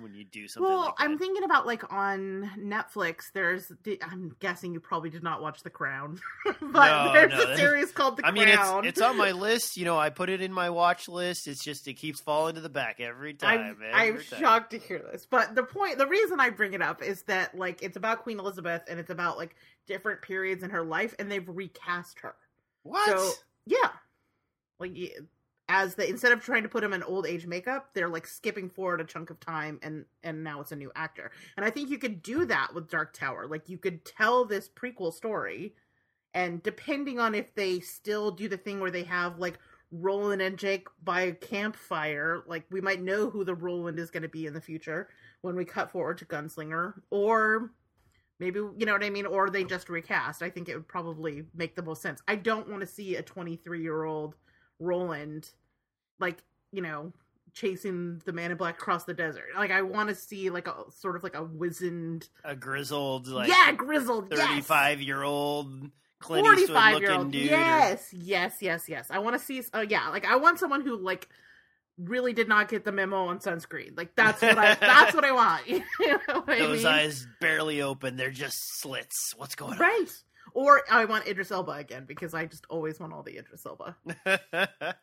[0.00, 0.68] when you do something.
[0.68, 0.94] Well, like.
[0.98, 3.30] I'm thinking about like on Netflix.
[3.32, 3.70] There's,
[4.02, 7.52] I'm guessing you probably did not watch The Crown, but No, there's no.
[7.52, 8.84] a series called The I mean, it's Crown.
[8.84, 9.76] it's on my list.
[9.76, 11.46] You know, I put it in my watch list.
[11.46, 13.60] It's just it keeps falling to the back every time.
[13.60, 14.40] I'm, every I'm time.
[14.40, 17.56] shocked to hear this, but the point, the reason I bring it up is that
[17.56, 19.54] like it's about Queen Elizabeth and it's about like
[19.86, 22.34] different periods in her life, and they've recast her.
[22.82, 23.06] What?
[23.06, 23.32] So
[23.66, 23.90] yeah,
[24.78, 24.96] like
[25.68, 28.68] as the instead of trying to put him in old age makeup, they're like skipping
[28.68, 31.30] forward a chunk of time, and and now it's a new actor.
[31.56, 33.46] And I think you could do that with Dark Tower.
[33.46, 35.74] Like you could tell this prequel story,
[36.34, 39.58] and depending on if they still do the thing where they have like
[39.90, 44.24] Roland and Jake by a campfire, like we might know who the Roland is going
[44.24, 45.08] to be in the future
[45.42, 47.70] when we cut forward to Gunslinger, or
[48.42, 50.42] maybe you know what I mean, or they just recast.
[50.42, 52.20] I think it would probably make the most sense.
[52.26, 54.34] I don't want to see a 23 year old
[54.80, 55.48] Roland,
[56.18, 57.12] like you know,
[57.54, 59.46] chasing the man in black across the desert.
[59.56, 63.48] Like I want to see like a sort of like a wizened, a grizzled, like
[63.48, 64.40] yeah, grizzled, yes.
[64.40, 67.30] thirty-five year old Clint 45 year looking old.
[67.32, 67.52] dude.
[67.52, 69.06] or- Yes, yes, yes, yes.
[69.10, 69.62] I want to see.
[69.72, 71.28] Uh, yeah, like I want someone who like
[71.98, 73.96] really did not get the memo on sunscreen.
[73.96, 74.74] Like that's what I.
[74.74, 75.66] that's what I want.
[75.68, 75.78] You
[76.28, 76.86] know what I Those mean?
[76.92, 78.16] eyes barely open.
[78.16, 79.34] They're just slits.
[79.36, 79.78] What's going on?
[79.78, 80.06] Right.
[80.54, 83.96] Or I want Idris Elba again because I just always want all the Idris Elba.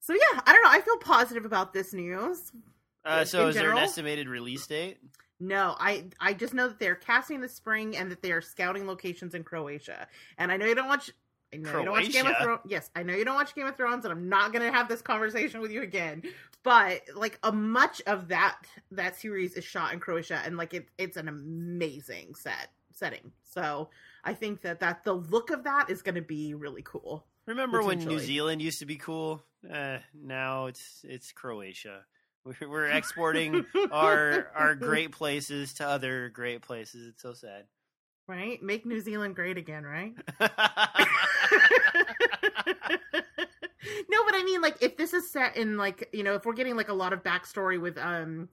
[0.00, 0.70] So yeah, I don't know.
[0.70, 2.52] I feel positive about this news.
[3.06, 4.98] uh, so, is there an estimated release date?
[5.40, 8.86] No, I I just know that they're casting this spring and that they are scouting
[8.86, 10.06] locations in Croatia.
[10.38, 11.10] And I know you don't watch.
[11.54, 12.60] I know you don't watch Game of Thrones.
[12.66, 14.88] Yes, I know you don't watch Game of Thrones, and I'm not going to have
[14.88, 16.22] this conversation with you again.
[16.62, 18.58] But like a much of that
[18.90, 23.32] that series is shot in Croatia, and like it it's an amazing set setting.
[23.42, 23.90] So
[24.24, 27.26] I think that that the look of that is going to be really cool.
[27.46, 29.42] Remember when New Zealand used to be cool?
[29.70, 32.04] Uh, now it's it's Croatia.
[32.44, 37.08] We're, we're exporting our our great places to other great places.
[37.08, 37.64] It's so sad.
[38.28, 40.14] Right, make New Zealand great again, right?
[44.08, 46.54] no, but I mean, like, if this is set in, like, you know, if we're
[46.54, 48.48] getting, like, a lot of backstory with, um,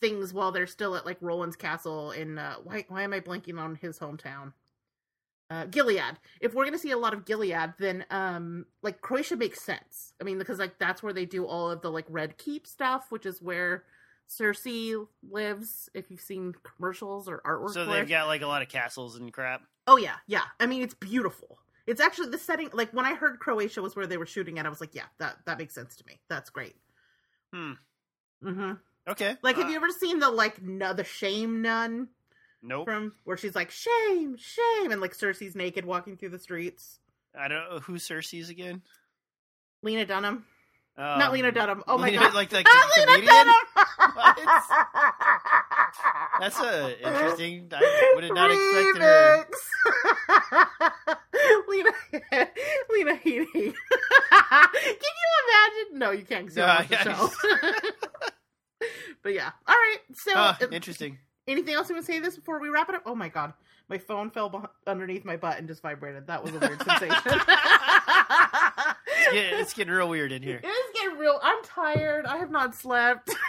[0.00, 3.58] things while they're still at, like, Roland's castle in, uh, why, why am I blanking
[3.58, 4.52] on his hometown?
[5.50, 6.18] Uh, Gilead.
[6.40, 10.12] If we're gonna see a lot of Gilead, then, um, like, Croatia makes sense.
[10.20, 13.10] I mean, because, like, that's where they do all of the, like, Red Keep stuff,
[13.10, 13.84] which is where
[14.30, 18.68] Cersei lives, if you've seen commercials or artwork so they've got like a lot of
[18.68, 19.62] castles and crap.
[19.86, 20.42] Oh yeah, yeah.
[20.58, 21.58] I mean, it's beautiful.
[21.86, 22.70] It's actually the setting.
[22.72, 25.04] Like when I heard Croatia was where they were shooting at, I was like, yeah,
[25.18, 26.20] that that makes sense to me.
[26.28, 26.74] That's great.
[27.52, 27.72] Hmm.
[28.42, 28.72] hmm
[29.06, 29.36] Okay.
[29.42, 32.08] Like, Uh, have you ever seen the like no, the shame nun
[32.62, 32.86] Nope.
[32.86, 36.98] from where she's like shame, shame, and like Cersei's naked walking through the streets?
[37.38, 38.80] I don't know who Cersei's again.
[39.82, 40.46] Lena Dunham,
[40.96, 41.84] Uh, not Lena Dunham.
[41.86, 43.26] Oh my Lena- god, like like the Lena comedian.
[43.34, 43.54] Dunham.
[46.40, 47.68] That's a interesting.
[47.72, 49.44] I would have not expected her.
[51.68, 51.90] Lena,
[52.92, 53.46] Lena Headey.
[53.54, 53.74] Can you
[55.48, 55.98] imagine?
[55.98, 56.46] No, you can't.
[56.46, 57.28] 'cause No, watch the I- show.
[59.22, 59.98] but yeah, all right.
[60.14, 61.18] So, Ah, interesting.
[61.48, 63.02] anything else you want to say this before we wrap it up?
[63.06, 63.52] Oh my god,
[63.88, 66.26] my phone fell underneath my butt and just vibrated.
[66.26, 67.40] That was a weird sensation.
[69.32, 70.60] Yeah, it's getting real weird in here.
[70.62, 70.93] It is getting
[71.24, 71.40] real.
[71.42, 72.26] I'm tired.
[72.26, 73.30] I have not slept.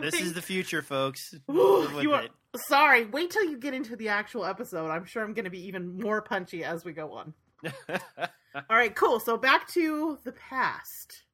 [0.00, 1.34] This is the future, folks.
[1.50, 1.52] Ooh,
[1.82, 2.30] Live with you are it.
[2.66, 3.04] sorry.
[3.04, 4.90] Wait till you get into the actual episode.
[4.90, 7.34] I'm sure I'm going to be even more punchy as we go on.
[7.90, 9.20] All right, cool.
[9.20, 11.24] So back to the past.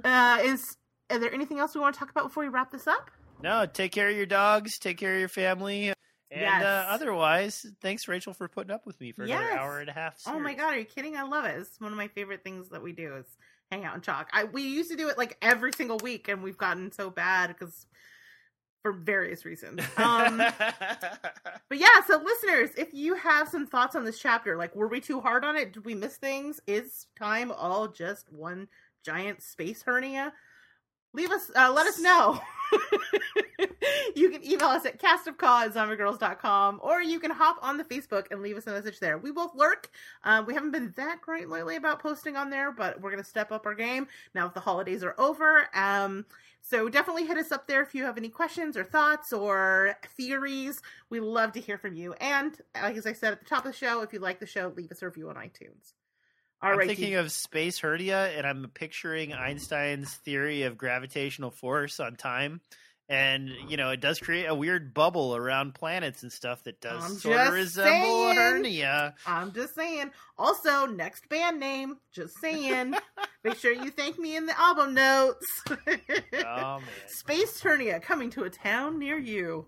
[0.04, 0.78] Uh, is
[1.10, 3.12] are there anything else we want to talk about before we wrap this up?
[3.42, 4.80] no, take care of your dogs.
[4.80, 5.94] Take care of your family.
[6.36, 6.64] And Yes.
[6.64, 10.22] uh, otherwise, thanks, Rachel, for putting up with me for another hour and a half.
[10.28, 11.16] Oh my god, are you kidding?
[11.16, 11.56] I love it.
[11.58, 13.26] It's one of my favorite things that we do is
[13.72, 14.30] hang out and talk.
[14.34, 17.48] I we used to do it like every single week, and we've gotten so bad
[17.48, 17.86] because
[18.84, 19.82] for various reasons.
[19.98, 20.38] Um,
[21.70, 25.00] But yeah, so listeners, if you have some thoughts on this chapter, like were we
[25.02, 25.72] too hard on it?
[25.74, 26.60] Did we miss things?
[26.68, 28.68] Is time all just one
[29.06, 30.34] giant space hernia?
[31.14, 32.40] Leave us, uh, let us know.
[34.16, 35.96] you can email us at castofka at zombie
[36.82, 39.18] or you can hop on the Facebook and leave us a message there.
[39.18, 39.90] We both lurk.
[40.24, 43.30] Um, we haven't been that great lately about posting on there, but we're going to
[43.30, 45.68] step up our game now if the holidays are over.
[45.74, 46.26] Um,
[46.62, 50.82] so definitely hit us up there if you have any questions or thoughts or theories.
[51.10, 52.14] We love to hear from you.
[52.14, 54.48] And like as I said at the top of the show, if you like the
[54.48, 55.94] show, leave us a review on iTunes.
[56.62, 61.52] All I'm right, thinking you- of space hernia, and I'm picturing Einstein's theory of gravitational
[61.52, 62.62] force on time,
[63.08, 67.04] and you know it does create a weird bubble around planets and stuff that does
[67.04, 68.32] I'm sort of resemble saying.
[68.38, 69.16] a hernia.
[69.26, 70.12] I'm just saying.
[70.38, 71.98] Also, next band name.
[72.12, 72.96] Just saying.
[73.44, 75.46] Make sure you thank me in the album notes.
[75.68, 75.78] Oh
[76.34, 76.82] man.
[77.08, 79.68] Space Hernia coming to a town near you.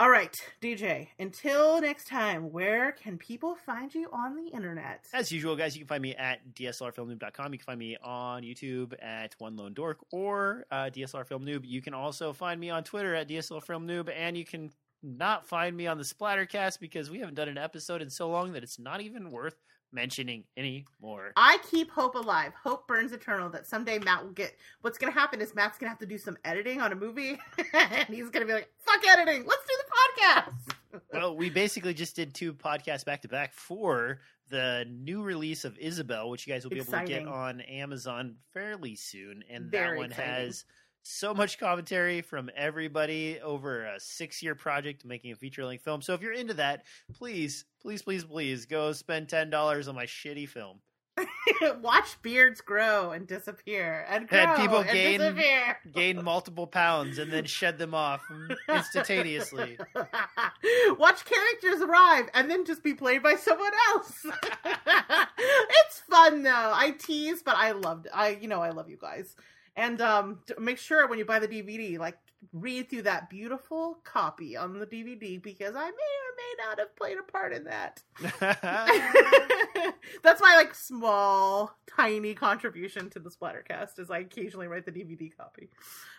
[0.00, 1.08] All right, DJ.
[1.18, 5.04] Until next time, where can people find you on the internet?
[5.12, 7.52] As usual, guys, you can find me at DSLRFilmNoob.com.
[7.52, 11.66] You can find me on YouTube at One Lone Dork or uh, DSLR Film Noob.
[11.66, 14.70] You can also find me on Twitter at DSLR Film Noob, and you can
[15.02, 18.54] not find me on the Splattercast because we haven't done an episode in so long
[18.54, 19.56] that it's not even worth
[19.92, 21.32] mentioning anymore.
[21.36, 22.52] I keep hope alive.
[22.54, 24.56] Hope burns eternal that someday Matt will get.
[24.80, 26.96] What's going to happen is Matt's going to have to do some editing on a
[26.96, 27.38] movie,
[27.74, 29.74] and he's going to be like, "Fuck editing, let's do
[30.18, 34.20] podcast." well, we basically just did two podcasts back to back for
[34.50, 38.36] the new release of Isabel, which you guys will be able to get on Amazon
[38.52, 39.44] fairly soon.
[39.48, 40.34] And Very that one exciting.
[40.34, 40.64] has
[41.02, 46.02] so much commentary from everybody over a six year project making a feature length film.
[46.02, 46.84] So if you're into that,
[47.14, 50.80] please, please, please, please go spend $10 on my shitty film.
[51.82, 55.78] Watch beards grow and disappear, and grow people gain- disappear.
[55.92, 58.22] Gain multiple pounds and then shed them off
[58.68, 59.78] instantaneously.
[60.98, 64.26] Watch characters arrive and then just be played by someone else.
[64.64, 66.72] it's fun though.
[66.74, 68.08] I tease, but I loved.
[68.12, 69.36] I you know I love you guys.
[69.76, 72.18] And um, make sure when you buy the DVD, like
[72.52, 76.96] read through that beautiful copy on the DVD because I may or may not have
[76.96, 78.02] played a part in that.
[80.22, 83.98] That's my like small, tiny contribution to the Splattercast.
[83.98, 85.70] Is I occasionally write the DVD copy.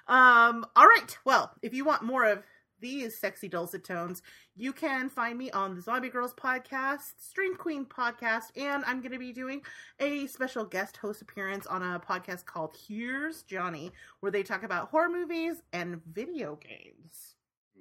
[0.07, 1.17] Um, all right.
[1.25, 2.43] Well, if you want more of
[2.81, 4.21] these sexy dulcet tones,
[4.55, 9.13] you can find me on the Zombie Grrlz podcast, Stream Queen podcast, and I'm going
[9.13, 9.61] to be doing
[9.99, 14.89] a special guest host appearance on a podcast called Here's Johnny, where they talk about
[14.89, 17.35] horror movies and video games.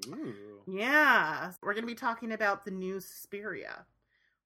[0.07, 0.35] Ooh.
[0.67, 3.87] Yeah, we're going to be talking about the new Suspiria.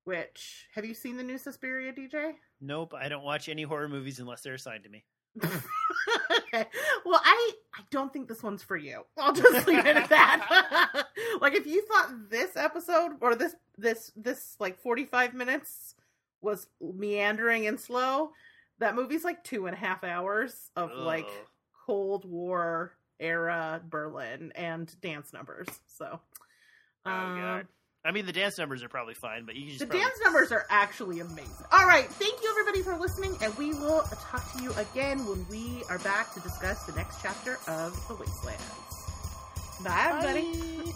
[0.04, 2.34] Which have you seen the new Suspiria, DJ?
[2.60, 5.04] Nope, I don't watch any horror movies unless they're assigned to me.
[5.42, 6.66] Okay.
[7.04, 9.04] Well, I I don't think this one's for you.
[9.18, 11.06] I'll just leave it at that.
[11.40, 15.94] like if you thought this episode or this this this like forty five minutes
[16.40, 18.30] was meandering and slow,
[18.78, 21.28] that movie's like two and a half hours of like
[21.86, 25.68] Cold War era Berlin and dance numbers.
[25.86, 26.20] So.
[27.06, 27.66] Oh, um, God.
[28.06, 30.14] I mean, the dance numbers are probably fine, but you can just the probably- dance
[30.22, 31.64] numbers are actually amazing.
[31.72, 35.46] All right, thank you everybody for listening, and we will talk to you again when
[35.48, 38.62] we are back to discuss the next chapter of The Wastelands.
[39.82, 40.82] Bye, everybody.
[40.82, 40.92] Bye.